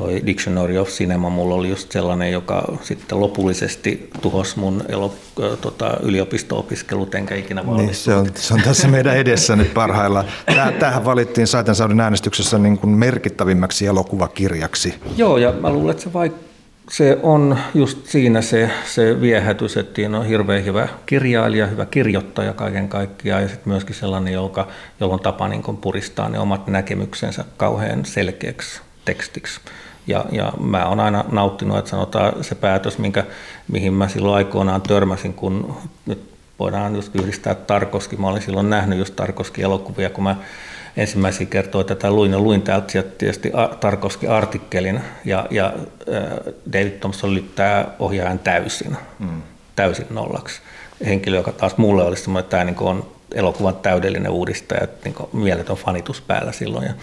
toi 0.00 0.22
Dictionary 0.26 0.78
of 0.78 0.88
Cinema 0.88 1.30
mulla 1.30 1.54
oli 1.54 1.68
just 1.68 1.92
sellainen, 1.92 2.32
joka 2.32 2.78
sitten 2.82 3.20
lopullisesti 3.20 4.10
tuhosi 4.20 4.58
mun 4.58 4.84
elo, 4.88 5.14
tota, 5.60 5.96
yliopisto-opiskelut, 6.02 7.14
enkä 7.14 7.34
ikinä 7.34 7.66
valmistunut. 7.66 8.24
Niin, 8.24 8.34
se, 8.34 8.42
on, 8.42 8.42
se 8.42 8.54
on 8.54 8.62
tässä 8.62 8.88
meidän 8.88 9.16
edessä 9.16 9.56
nyt 9.56 9.74
parhaillaan. 9.74 10.24
Tähän 10.78 11.04
valittiin 11.04 11.46
Saiten 11.46 11.74
Saudin 11.74 12.00
äänestyksessä 12.00 12.58
niin 12.58 12.78
kuin 12.78 12.90
merkittävimmäksi 12.90 13.86
elokuvakirjaksi. 13.86 14.94
Joo, 15.16 15.36
ja 15.36 15.52
mä 15.52 15.70
luulen, 15.70 15.90
että 15.90 16.02
se 16.02 16.12
vaikka 16.12 16.50
se 16.90 17.18
on 17.22 17.58
just 17.74 18.06
siinä 18.06 18.42
se, 18.42 18.70
se 18.86 19.20
viehätys, 19.20 19.76
että 19.76 19.96
siinä 19.96 20.18
on 20.18 20.26
hirveän 20.26 20.64
hyvä 20.64 20.88
kirjailija, 21.06 21.66
hyvä 21.66 21.86
kirjoittaja 21.86 22.52
kaiken 22.52 22.88
kaikkiaan 22.88 23.42
ja 23.42 23.48
sitten 23.48 23.68
myöskin 23.68 23.94
sellainen, 23.94 24.32
joka, 24.32 24.68
jolla 25.00 25.14
on 25.14 25.20
tapa 25.20 25.48
niin 25.48 25.62
puristaa 25.62 26.28
ne 26.28 26.38
omat 26.38 26.66
näkemyksensä 26.66 27.44
kauhean 27.56 28.04
selkeäksi 28.04 28.80
tekstiksi. 29.04 29.60
Ja, 30.10 30.24
ja 30.32 30.52
mä 30.60 30.86
oon 30.86 31.00
aina 31.00 31.24
nauttinut, 31.32 31.78
että 31.78 31.90
sanotaan 31.90 32.44
se 32.44 32.54
päätös, 32.54 32.98
minkä, 32.98 33.24
mihin 33.68 33.92
mä 33.92 34.08
silloin 34.08 34.34
aikoinaan 34.34 34.82
törmäsin, 34.82 35.34
kun 35.34 35.76
nyt 36.06 36.30
voidaan 36.58 36.96
just 36.96 37.14
yhdistää 37.16 37.54
Tarkoski. 37.54 38.16
Mä 38.16 38.28
olin 38.28 38.42
silloin 38.42 38.70
nähnyt 38.70 38.98
just 38.98 39.16
Tarkoski 39.16 39.62
elokuvia, 39.62 40.10
kun 40.10 40.24
mä 40.24 40.36
ensimmäisiä 40.96 41.46
kertoja 41.46 41.84
tätä 41.84 42.10
luin 42.10 42.32
ja 42.32 42.38
luin 42.38 42.62
täältä 42.62 43.02
tietysti 43.18 43.52
Tarkoski 43.80 44.26
artikkelin 44.26 45.00
ja, 45.24 45.46
ja 45.50 45.72
David 46.72 46.90
Thompson 46.90 47.34
lyttää 47.34 47.86
ohjaajan 47.98 48.38
täysin, 48.38 48.96
mm. 49.18 49.42
täysin 49.76 50.06
nollaksi. 50.10 50.60
Henkilö, 51.06 51.36
joka 51.36 51.52
taas 51.52 51.76
mulle 51.76 52.02
olisi 52.04 52.22
semmoinen, 52.22 52.44
että 52.44 52.50
tämä 52.50 52.64
niin 52.64 52.76
on 52.78 53.06
elokuvan 53.34 53.76
täydellinen 53.76 54.30
uudistaja, 54.30 54.84
että 54.84 55.08
niin 55.08 55.28
mieletön 55.32 55.76
fanitus 55.76 56.20
päällä 56.20 56.52
silloin. 56.52 56.86
Ja 56.86 56.94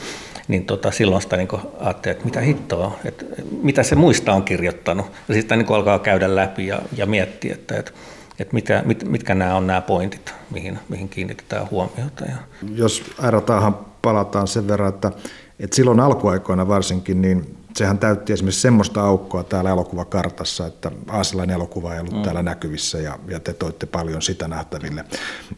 niin 0.47 0.65
tota, 0.65 0.91
silloin 0.91 1.21
sitä 1.21 1.37
niin 1.37 1.47
ajattelin, 1.79 2.15
että 2.15 2.25
mitä 2.25 2.41
hittoa, 2.41 2.99
että 3.05 3.25
mitä 3.63 3.83
se 3.83 3.95
muista 3.95 4.33
on 4.33 4.43
kirjoittanut. 4.43 5.05
Ja 5.27 5.33
sitten 5.33 5.59
niin 5.59 5.71
alkaa 5.71 5.99
käydä 5.99 6.35
läpi 6.35 6.67
ja, 6.67 6.81
ja 6.97 7.05
miettiä, 7.05 7.53
että, 7.53 7.75
että, 7.79 7.91
että 8.39 8.53
mitä, 8.53 8.81
mit, 8.85 9.03
mitkä 9.03 9.35
nämä 9.35 9.55
on 9.55 9.67
nämä 9.67 9.81
pointit, 9.81 10.33
mihin, 10.51 10.79
mihin 10.89 11.09
kiinnitetään 11.09 11.69
huomiota. 11.71 12.25
Ja. 12.25 12.35
Jos 12.75 13.03
RTAhan 13.29 13.77
palataan 14.01 14.47
sen 14.47 14.67
verran, 14.67 14.89
että, 14.89 15.11
että 15.59 15.75
silloin 15.75 15.99
alkuaikoina 15.99 16.67
varsinkin, 16.67 17.21
niin 17.21 17.57
sehän 17.77 17.97
täytti 17.97 18.33
esimerkiksi 18.33 18.61
semmoista 18.61 19.01
aukkoa 19.01 19.43
täällä 19.43 19.69
elokuvakartassa, 19.69 20.65
että 20.65 20.91
aasilainen 21.07 21.53
elokuva 21.53 21.93
ei 21.93 21.99
ollut 21.99 22.13
mm. 22.13 22.21
täällä 22.21 22.43
näkyvissä 22.43 22.97
ja, 22.97 23.19
ja 23.27 23.39
te 23.39 23.53
toitte 23.53 23.85
paljon 23.85 24.21
sitä 24.21 24.47
nähtäville. 24.47 25.05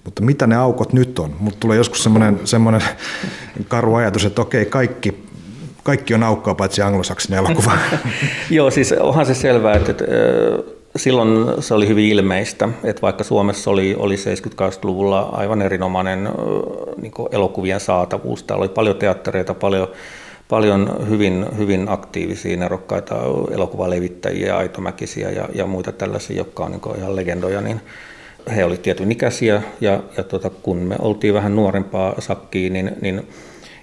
Mutta 0.03 0.21
mitä 0.21 0.47
ne 0.47 0.55
aukot 0.55 0.93
nyt 0.93 1.19
on? 1.19 1.35
Mutta 1.39 1.59
tulee 1.59 1.77
joskus 1.77 2.03
semmoinen, 2.03 2.39
semmoinen 2.45 2.81
karu 3.67 3.95
ajatus, 3.95 4.25
että 4.25 4.41
okei, 4.41 4.65
kaikki, 4.65 5.23
kaikki 5.83 6.13
on 6.13 6.23
aukkoa 6.23 6.55
paitsi 6.55 6.81
anglosaksinen 6.81 7.39
elokuva. 7.39 7.77
Joo, 8.49 8.71
siis 8.71 8.91
onhan 8.91 9.25
se 9.25 9.33
selvää, 9.33 9.75
että, 9.75 9.91
että 9.91 10.05
silloin 10.95 11.63
se 11.63 11.73
oli 11.73 11.87
hyvin 11.87 12.09
ilmeistä, 12.09 12.69
että 12.83 13.01
vaikka 13.01 13.23
Suomessa 13.23 13.71
oli, 13.71 13.95
oli 13.99 14.15
70-80-luvulla 14.15 15.19
aivan 15.19 15.61
erinomainen 15.61 16.29
niin 17.01 17.13
elokuvien 17.31 17.79
saatavuus, 17.79 18.43
täällä 18.43 18.63
oli 18.63 18.69
paljon 18.69 18.95
teattereita, 18.95 19.53
paljon 19.53 19.87
paljon 20.49 21.07
hyvin, 21.09 21.45
hyvin 21.57 21.89
aktiivisia, 21.89 22.57
nerokkaita 22.57 23.15
elokuvalevittäjiä, 23.51 24.57
aitomäkisiä 24.57 25.31
ja, 25.31 25.49
ja 25.53 25.65
muita 25.65 25.91
tällaisia, 25.91 26.37
jotka 26.37 26.63
on 26.65 26.71
niin 26.71 26.97
ihan 26.97 27.15
legendoja, 27.15 27.61
niin 27.61 27.81
he 28.55 28.65
olivat 28.65 28.81
tietyn 28.81 29.11
ikäisiä 29.11 29.61
ja, 29.81 30.03
ja 30.17 30.23
tota, 30.23 30.49
kun 30.49 30.77
me 30.77 30.95
oltiin 30.99 31.33
vähän 31.33 31.55
nuorempaa 31.55 32.21
sakkiin, 32.21 32.73
niin, 32.73 32.91
niin 33.01 33.27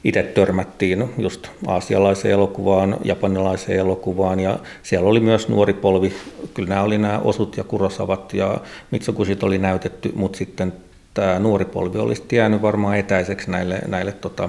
itse 0.05 0.23
törmättiin 0.23 1.05
just 1.19 1.49
aasialaiseen 1.67 2.33
elokuvaan, 2.33 2.97
japanilaiseen 3.05 3.79
elokuvaan 3.79 4.41
ja 4.41 4.59
siellä 4.83 5.09
oli 5.09 5.21
myös 5.21 5.49
nuori 5.49 5.73
polvi. 5.73 6.13
Kyllä 6.55 6.69
nämä 6.69 6.83
oli 6.83 6.99
nämä 6.99 7.19
Osut 7.19 7.57
ja 7.57 7.65
Kurosavat 7.65 8.35
ja 8.35 8.59
Mitsukushit 8.91 9.43
oli 9.43 9.59
näytetty, 9.59 10.13
mutta 10.15 10.39
sitten 10.39 10.73
tämä 11.15 11.39
nuori 11.39 11.65
polvi 11.65 11.99
olisi 11.99 12.25
jäänyt 12.33 12.63
varmaan 12.63 12.99
etäiseksi 12.99 13.51
näille, 13.51 13.79
näille 13.87 14.13
tota, 14.13 14.49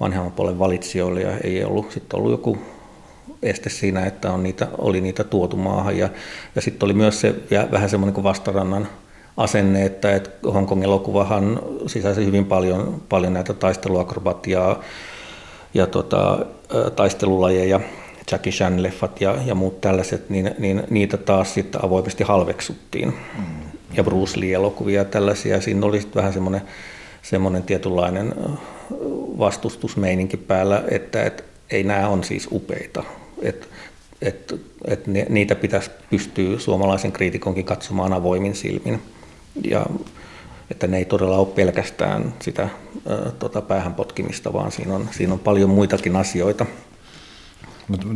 vanhemman 0.00 0.32
puolen 0.32 0.58
valitsijoille 0.58 1.20
ja 1.20 1.38
ei 1.38 1.64
ollut 1.64 1.92
sitten 1.92 2.18
ollut 2.18 2.32
joku 2.32 2.58
este 3.42 3.70
siinä, 3.70 4.06
että 4.06 4.32
on 4.32 4.42
niitä, 4.42 4.68
oli 4.78 5.00
niitä 5.00 5.24
tuotu 5.24 5.56
maahan. 5.56 5.98
Ja, 5.98 6.08
ja 6.54 6.62
sitten 6.62 6.86
oli 6.86 6.92
myös 6.92 7.20
se 7.20 7.34
ja 7.50 7.68
vähän 7.70 7.90
semmoinen 7.90 8.14
kuin 8.14 8.24
vastarannan 8.24 8.88
asenne, 9.36 9.84
että, 9.84 10.14
että 10.14 10.30
Hongkongin 10.52 10.84
elokuvahan 10.84 11.60
sisälsi 11.86 12.24
hyvin 12.24 12.46
paljon, 12.46 13.02
paljon 13.08 13.32
näitä 13.32 13.54
taisteluakrobatiaa 13.54 14.80
ja 15.74 15.86
tota, 15.86 16.46
taistelulajeja, 16.96 17.80
Jackie 18.32 18.52
Chan-leffat 18.52 19.20
ja, 19.20 19.36
ja 19.46 19.54
muut 19.54 19.80
tällaiset, 19.80 20.30
niin, 20.30 20.50
niin 20.58 20.82
niitä 20.90 21.16
taas 21.16 21.54
sitten 21.54 21.84
avoimesti 21.84 22.24
halveksuttiin. 22.24 23.08
Mm. 23.08 23.44
ja 23.96 24.04
Bruce 24.04 24.40
Lee-elokuvia 24.40 25.00
ja 25.00 25.04
tällaisia. 25.04 25.60
Siinä 25.60 25.86
oli 25.86 26.00
vähän 26.14 26.32
semmoinen, 26.32 26.62
semmoinen 27.24 27.62
tietynlainen 27.62 28.34
vastustusmeininki 29.38 30.36
päällä, 30.36 30.84
että, 30.90 31.22
että 31.22 31.42
ei 31.70 31.84
nämä 31.84 32.08
on 32.08 32.24
siis 32.24 32.48
upeita. 32.52 33.02
Että 33.42 33.66
että 34.22 34.54
että 34.84 35.10
niitä 35.28 35.54
pitäisi 35.54 35.90
pystyä 36.10 36.58
suomalaisen 36.58 37.12
kriitikonkin 37.12 37.64
katsomaan 37.64 38.12
avoimin 38.12 38.54
silmin. 38.54 39.02
Ja 39.64 39.86
että 40.70 40.86
ne 40.86 40.98
ei 40.98 41.04
todella 41.04 41.38
ole 41.38 41.46
pelkästään 41.46 42.34
sitä 42.40 42.62
ä, 42.62 42.68
tota 43.38 43.60
päähän 43.60 43.94
potkimista, 43.94 44.52
vaan 44.52 44.72
siinä 44.72 44.94
on, 44.94 45.08
siinä 45.10 45.32
on 45.32 45.38
paljon 45.38 45.70
muitakin 45.70 46.16
asioita. 46.16 46.66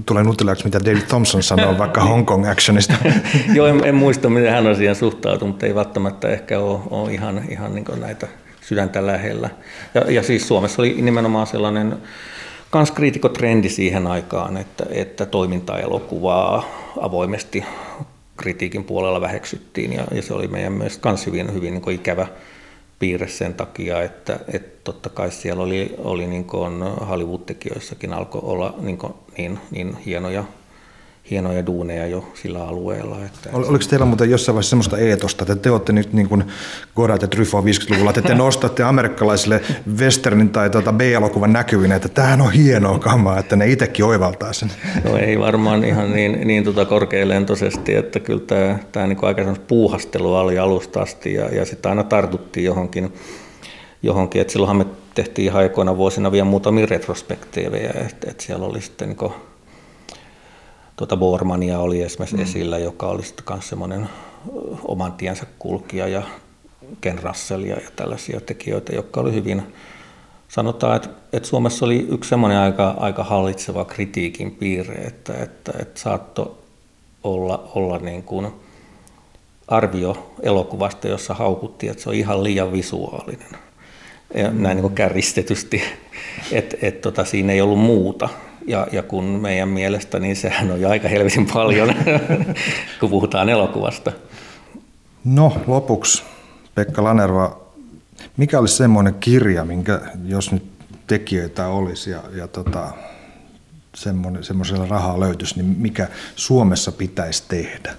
Tulee 0.06 0.24
uteliaaksi, 0.28 0.64
mitä 0.64 0.80
David 0.84 1.02
Thompson 1.02 1.42
sanoo 1.42 1.78
vaikka 1.78 2.00
Hong 2.00 2.26
Kong 2.26 2.48
actionista. 2.48 2.94
Joo, 3.54 3.66
en, 3.66 3.84
en, 3.84 3.94
muista, 3.94 4.30
miten 4.30 4.52
hän 4.52 4.66
asiaan 4.66 4.96
suhtautuu, 4.96 5.48
mutta 5.48 5.66
ei 5.66 5.74
välttämättä 5.74 6.28
ehkä 6.28 6.58
ole, 6.58 6.80
ole 6.90 7.12
ihan, 7.12 7.42
ihan 7.48 7.74
niin 7.74 7.84
näitä 8.00 8.28
sydäntä 8.68 9.06
lähellä. 9.06 9.50
Ja, 9.94 10.12
ja 10.12 10.22
siis 10.22 10.48
Suomessa 10.48 10.82
oli 10.82 11.02
nimenomaan 11.02 11.46
sellainen 11.46 11.96
kans 12.70 12.90
kriitikotrendi 12.90 13.68
siihen 13.68 14.06
aikaan, 14.06 14.56
että, 14.56 14.86
että 14.90 15.26
toimintaelokuvaa 15.26 16.64
avoimesti 17.00 17.64
kritiikin 18.36 18.84
puolella 18.84 19.20
väheksyttiin 19.20 19.92
ja, 19.92 20.04
ja 20.12 20.22
se 20.22 20.34
oli 20.34 20.48
meidän 20.48 20.72
myös 20.72 20.98
kans 20.98 21.26
hyvin, 21.26 21.54
hyvin 21.54 21.74
niin 21.74 21.90
ikävä 21.90 22.26
piirre 22.98 23.28
sen 23.28 23.54
takia, 23.54 24.02
että, 24.02 24.40
että 24.52 24.80
totta 24.84 25.08
kai 25.08 25.30
siellä 25.30 25.62
oli, 25.62 25.94
oli 25.98 26.26
niin 26.26 26.46
Hollywood-tekijöissäkin 27.08 28.12
alkoi 28.12 28.40
olla 28.44 28.74
niin, 28.80 28.98
niin, 29.38 29.58
niin 29.70 29.96
hienoja 29.96 30.44
hienoja 31.30 31.66
duuneja 31.66 32.06
jo 32.06 32.24
sillä 32.34 32.64
alueella. 32.64 33.16
Että 33.24 33.50
Oliko 33.52 33.84
teillä 33.90 34.06
muuten 34.06 34.30
jossain 34.30 34.54
vaiheessa 34.54 34.70
sellaista 34.70 34.98
eetosta, 34.98 35.42
että 35.42 35.56
te 35.56 35.70
olette 35.70 35.92
nyt 35.92 36.12
niin 36.12 36.28
kuin 36.28 36.44
Godat 36.96 37.22
ja 37.22 37.28
Truffaut 37.28 37.64
50-luvulla, 37.64 38.10
että 38.10 38.22
te 38.22 38.34
nostatte 38.44 38.82
amerikkalaisille 38.82 39.60
westernin 39.98 40.48
tai 40.48 40.70
tuota 40.70 40.92
B-elokuvan 40.92 41.52
näkyvin, 41.52 41.92
että 41.92 42.08
tämähän 42.08 42.40
on 42.40 42.52
hienoa 42.52 42.98
kamaa, 42.98 43.38
että 43.38 43.56
ne 43.56 43.66
itsekin 43.66 44.04
oivaltaa 44.04 44.52
sen? 44.52 44.72
No 45.04 45.16
ei 45.16 45.38
varmaan 45.38 45.84
ihan 45.84 46.12
niin, 46.12 46.46
niin 46.46 46.64
tuota 46.64 46.84
korkealentoisesti, 46.84 47.94
että 47.94 48.20
kyllä 48.20 48.40
tämä, 48.46 48.78
tämä 48.92 49.06
niin 49.06 49.18
aika 49.22 49.56
puuhastelu 49.68 50.34
oli 50.34 50.58
alusta 50.58 51.00
asti 51.00 51.34
ja, 51.34 51.54
ja 51.54 51.64
sitten 51.64 51.90
aina 51.90 52.04
tartuttiin 52.04 52.64
johonkin, 52.64 53.12
johonkin. 54.02 54.40
että 54.40 54.52
silloinhan 54.52 54.76
me 54.76 54.86
tehtiin 55.14 55.46
ihan 55.46 55.62
aikoina 55.62 55.96
vuosina 55.96 56.32
vielä 56.32 56.44
muutamia 56.44 56.86
retrospektiivejä, 56.86 57.90
että, 57.90 58.30
että 58.30 58.44
siellä 58.44 58.66
oli 58.66 58.80
sitten 58.80 59.08
niin 59.08 59.32
tuota 60.98 61.16
Bormania 61.16 61.78
oli 61.78 62.02
esimerkiksi 62.02 62.36
mm. 62.36 62.42
esillä, 62.42 62.78
joka 62.78 63.06
oli 63.06 63.22
sitten 63.22 63.44
myös 63.50 63.68
semmoinen 63.68 64.08
oman 64.84 65.12
tiensä 65.12 65.46
kulkija 65.58 66.08
ja 66.08 66.22
Ken 67.00 67.18
Russellia 67.22 67.74
ja 67.74 67.90
tällaisia 67.96 68.40
tekijöitä, 68.40 68.94
jotka 68.94 69.20
oli 69.20 69.34
hyvin, 69.34 69.62
sanotaan, 70.48 70.96
että, 70.96 71.08
että 71.32 71.48
Suomessa 71.48 71.84
oli 71.84 72.06
yksi 72.10 72.30
semmoinen 72.30 72.58
aika, 72.58 72.94
aika 72.96 73.24
hallitseva 73.24 73.84
kritiikin 73.84 74.50
piirre, 74.50 74.94
että, 74.94 75.34
että, 75.34 75.72
että 75.78 76.00
saattoi 76.00 76.54
olla, 77.24 77.70
olla 77.74 77.98
niin 77.98 78.22
kuin 78.22 78.48
arvio 79.68 80.34
elokuvasta, 80.42 81.08
jossa 81.08 81.34
haukuttiin, 81.34 81.90
että 81.90 82.02
se 82.02 82.08
on 82.08 82.14
ihan 82.14 82.44
liian 82.44 82.72
visuaalinen. 82.72 83.56
Ja 84.34 84.50
näin 84.50 84.76
niin 84.76 84.82
kuin 84.82 84.94
kärjistetysti, 84.94 85.82
että, 86.52 86.76
että 86.82 87.00
tota, 87.00 87.24
siinä 87.24 87.52
ei 87.52 87.60
ollut 87.60 87.78
muuta. 87.80 88.28
Ja, 88.68 88.86
ja 88.92 89.02
kun 89.02 89.24
meidän 89.24 89.68
mielestä, 89.68 90.18
niin 90.18 90.36
sehän 90.36 90.70
on 90.70 90.80
jo 90.80 90.88
aika 90.88 91.08
helvetin 91.08 91.46
paljon, 91.52 91.94
kun 93.00 93.10
puhutaan 93.10 93.48
elokuvasta. 93.48 94.12
No 95.24 95.56
lopuksi, 95.66 96.22
Pekka 96.74 97.04
Lanerva, 97.04 97.60
mikä 98.36 98.58
olisi 98.58 98.76
semmoinen 98.76 99.14
kirja, 99.14 99.64
minkä 99.64 100.00
jos 100.26 100.52
nyt 100.52 100.62
tekijöitä 101.06 101.66
olisi 101.66 102.10
ja, 102.10 102.20
ja 102.34 102.48
tota, 102.48 102.88
semmoisella 104.40 104.86
rahaa 104.86 105.20
löytyisi, 105.20 105.62
niin 105.62 105.76
mikä 105.78 106.08
Suomessa 106.36 106.92
pitäisi 106.92 107.42
tehdä? 107.48 107.94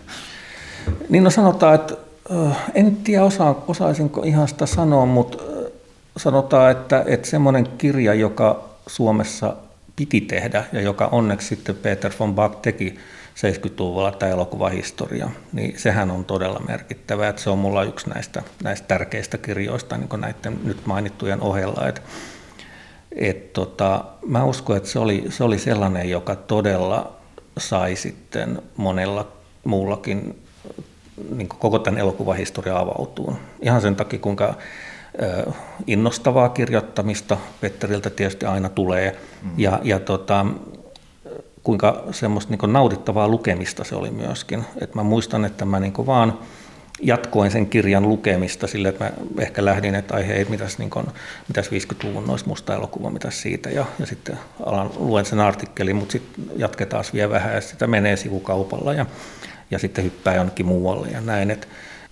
Niin 1.09 1.24
no 1.24 1.30
sanotaan, 1.30 1.76
että 1.76 1.95
en 2.74 2.95
tiedä 2.95 3.24
osa, 3.24 3.55
osaisinko 3.67 4.22
ihan 4.24 4.47
sitä 4.47 4.65
sanoa, 4.65 5.05
mutta 5.05 5.38
sanotaan, 6.17 6.72
että, 6.72 7.03
että 7.07 7.30
semmoinen 7.30 7.67
kirja, 7.78 8.13
joka 8.13 8.70
Suomessa 8.88 9.55
piti 10.00 10.22
tehdä 10.22 10.64
ja 10.74 10.82
joka 10.82 11.08
onneksi 11.08 11.47
sitten 11.47 11.76
Peter 11.76 12.12
von 12.20 12.36
Bach 12.36 12.62
teki 12.62 12.95
70-luvulla 13.36 14.12
tämä 14.12 14.32
elokuvahistoria, 14.32 15.30
niin 15.54 15.80
sehän 15.80 16.12
on 16.12 16.26
todella 16.26 16.60
merkittävä. 16.68 17.30
Että 17.30 17.41
se 17.41 17.50
on 17.50 17.60
mulla 17.60 17.84
yksi 17.84 18.10
näistä, 18.10 18.43
näistä 18.64 18.88
tärkeistä 18.88 19.38
kirjoista 19.38 19.97
niin 19.97 20.22
näiden 20.22 20.60
nyt 20.64 20.86
mainittujen 20.86 21.41
ohella. 21.41 21.88
Et, 21.88 22.02
et 23.12 23.54
tota, 23.54 24.06
mä 24.26 24.43
uskon, 24.43 24.78
että 24.78 24.89
se 24.89 25.00
oli, 25.00 25.26
se 25.30 25.43
oli 25.43 25.58
sellainen, 25.58 26.10
joka 26.10 26.36
todella 26.36 27.16
sai 27.58 27.95
sitten 27.95 28.62
monella 28.78 29.32
muullakin 29.64 30.41
niin 31.36 31.47
koko 31.47 31.80
tämän 31.80 32.00
elokuvahistoria 32.00 32.80
avautuun. 32.80 33.38
Ihan 33.62 33.82
sen 33.82 33.95
takia, 33.95 34.20
kuinka 34.20 34.58
innostavaa 35.88 36.49
kirjoittamista 36.49 37.38
Petteriltä 37.61 38.09
tietysti 38.09 38.45
aina 38.45 38.70
tulee, 38.70 39.15
mm. 39.43 39.49
ja, 39.57 39.80
ja 39.84 39.99
tota, 39.99 40.45
kuinka 41.63 42.03
semmoista 42.11 42.53
niin 42.53 42.74
nautittavaa 42.74 43.28
lukemista 43.28 43.84
se 43.84 43.95
oli 43.95 44.11
myöskin. 44.11 44.65
Et 44.82 44.95
mä 44.95 45.03
muistan, 45.03 45.45
että 45.45 45.65
mä 45.65 45.80
niin 45.80 45.93
vaan 46.05 46.39
jatkoin 47.01 47.51
sen 47.51 47.67
kirjan 47.67 48.09
lukemista 48.09 48.67
sille, 48.67 48.89
että 48.89 49.03
mä 49.03 49.11
ehkä 49.39 49.65
lähdin, 49.65 49.95
että 49.95 50.15
ai 50.15 50.28
hei, 50.28 50.45
mitäs, 50.45 50.78
niin 50.78 50.89
kuin, 50.89 51.05
mitäs 51.47 51.70
50-luvun 51.70 52.28
noista 52.28 52.49
musta 52.49 52.76
elokuva, 52.76 53.09
mitäs 53.09 53.41
siitä, 53.41 53.70
ja, 53.70 53.86
ja 53.99 54.05
sitten 54.05 54.38
alan, 54.65 54.91
luen 54.95 55.26
sen 55.26 55.39
artikkelin, 55.39 55.95
mutta 55.95 56.11
sitten 56.11 56.45
jatketaan 56.55 57.03
vielä 57.13 57.30
vähän, 57.30 57.55
ja 57.55 57.61
sitä 57.61 57.88
menee 57.88 58.15
sivukaupalla, 58.15 58.93
ja, 58.93 59.05
ja 59.72 59.80
sitten 59.80 60.03
hyppää 60.03 60.36
jonnekin 60.36 60.65
muualle, 60.65 61.07
ja 61.07 61.22
näin, 61.22 61.51
että 61.51 61.67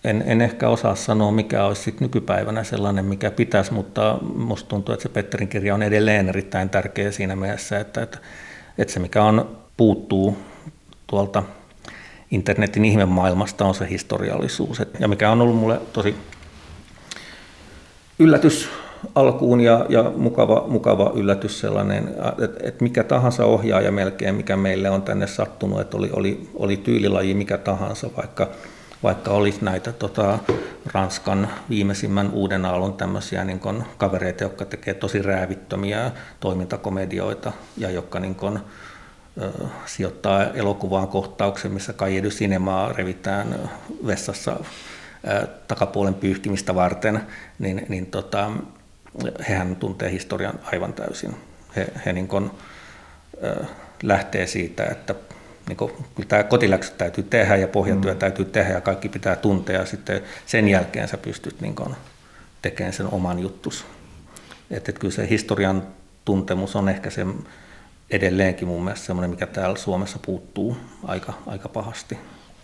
en, 0.10 0.24
en 0.26 0.42
ehkä 0.42 0.70
osaa 0.70 0.96
sanoa, 0.96 1.32
mikä 1.32 1.66
olisi 1.66 1.82
sit 1.82 2.02
nykypäivänä 2.02 2.64
sellainen, 2.64 3.06
mikä 3.06 3.32
pitäisi, 3.32 3.74
mutta 3.74 4.20
minusta 4.36 4.70
tuntuu, 4.70 4.94
että 4.94 5.04
se 5.04 5.10
Petterin 5.10 5.48
kirja 5.48 5.74
on 5.74 5.84
edelleen 5.84 6.30
erittäin 6.30 6.70
tärkeä 6.70 7.12
siinä 7.12 7.36
mielessä, 7.36 7.80
että, 7.80 8.02
että, 8.02 8.18
että 8.78 8.94
se 8.94 9.00
mikä 9.00 9.24
on 9.24 9.58
puuttuu 9.78 10.38
tuolta 11.08 11.44
internetin 12.32 12.86
ihmemaailmasta 12.86 13.66
on 13.66 13.76
se 13.76 13.90
historiallisuus. 13.90 14.82
Ja 15.00 15.08
mikä 15.08 15.32
on 15.32 15.42
ollut 15.42 15.58
mulle 15.58 15.82
tosi 15.94 16.16
yllätys 18.20 18.70
alkuun 19.16 19.62
ja, 19.62 19.86
ja 19.90 20.12
mukava, 20.16 20.64
mukava 20.68 21.12
yllätys 21.16 21.60
sellainen, 21.60 22.08
että, 22.44 22.68
että 22.68 22.84
mikä 22.84 23.04
tahansa 23.04 23.46
ohjaaja 23.46 23.92
melkein, 23.92 24.36
mikä 24.36 24.56
meille 24.56 24.90
on 24.90 25.02
tänne 25.02 25.28
sattunut, 25.28 25.82
että 25.82 25.98
oli, 25.98 26.10
oli, 26.14 26.50
oli 26.56 26.78
tyylilaji 26.78 27.34
mikä 27.34 27.58
tahansa, 27.58 28.10
vaikka 28.18 28.50
vaikka 29.04 29.32
olisi 29.32 29.66
näitä 29.66 29.92
tota, 29.92 30.40
Ranskan 30.94 31.50
viimeisimmän 31.70 32.32
uuden 32.32 32.66
aallon 32.66 32.94
tämmöisiä 32.94 33.44
niin 33.44 33.60
kun, 33.60 33.84
kavereita, 33.98 34.44
jotka 34.44 34.66
tekee 34.66 34.94
tosi 34.94 35.22
räävittömiä 35.22 36.12
toimintakomedioita 36.40 37.52
ja 37.78 37.90
jotka 37.90 38.20
niin 38.20 38.36
kun, 38.36 38.60
ö, 39.42 39.52
sijoittaa 39.86 40.44
elokuvaan 40.44 41.08
kohtauksen, 41.08 41.72
missä 41.72 41.94
Kajedu 41.94 42.30
Cinemaa 42.30 42.94
revitään 42.94 43.70
vessassa 44.08 44.52
ö, 44.52 45.48
takapuolen 45.68 46.14
pyyhkimistä 46.14 46.76
varten, 46.76 47.22
niin, 47.60 47.86
niin 47.90 48.06
tota, 48.06 48.52
hehän 49.50 49.76
tuntee 49.76 50.12
historian 50.12 50.60
aivan 50.74 50.94
täysin. 50.94 51.36
He, 51.76 51.88
he 52.06 52.14
niin 52.14 52.28
kun, 52.28 52.52
ö, 53.44 53.66
lähtee 54.04 54.48
siitä, 54.48 54.86
että 54.86 55.16
niin 55.68 55.78
kuin, 55.78 55.92
kyllä 56.16 56.30
tämä 56.30 56.44
kotiläksyt 56.44 56.98
täytyy 56.98 57.24
tehdä 57.24 57.56
ja 57.56 57.68
pohjatyö 57.68 58.14
mm. 58.14 58.20
täytyy 58.20 58.46
tehdä 58.46 58.74
ja 58.74 58.82
kaikki 58.82 59.10
pitää 59.10 59.36
tuntea 59.36 59.80
ja 59.80 59.86
sitten 59.86 60.22
sen 60.46 60.68
jälkeen 60.68 61.08
sä 61.08 61.18
pystyt 61.18 61.62
niin 61.62 61.76
kuin, 61.76 61.96
tekemään 62.62 62.94
sen 62.94 63.14
oman 63.14 63.40
juttus. 63.40 63.86
Että, 64.72 64.92
että 64.92 65.00
kyllä 65.00 65.14
se 65.14 65.30
historian 65.30 65.84
tuntemus 66.26 66.76
on 66.76 66.90
ehkä 66.90 67.10
se 67.10 67.26
edelleenkin 68.10 68.68
mun 68.68 68.84
mielestä 68.84 69.06
semmoinen, 69.06 69.30
mikä 69.30 69.48
täällä 69.48 69.78
Suomessa 69.78 70.20
puuttuu 70.26 70.78
aika, 71.04 71.34
aika 71.46 71.70
pahasti. 71.70 72.18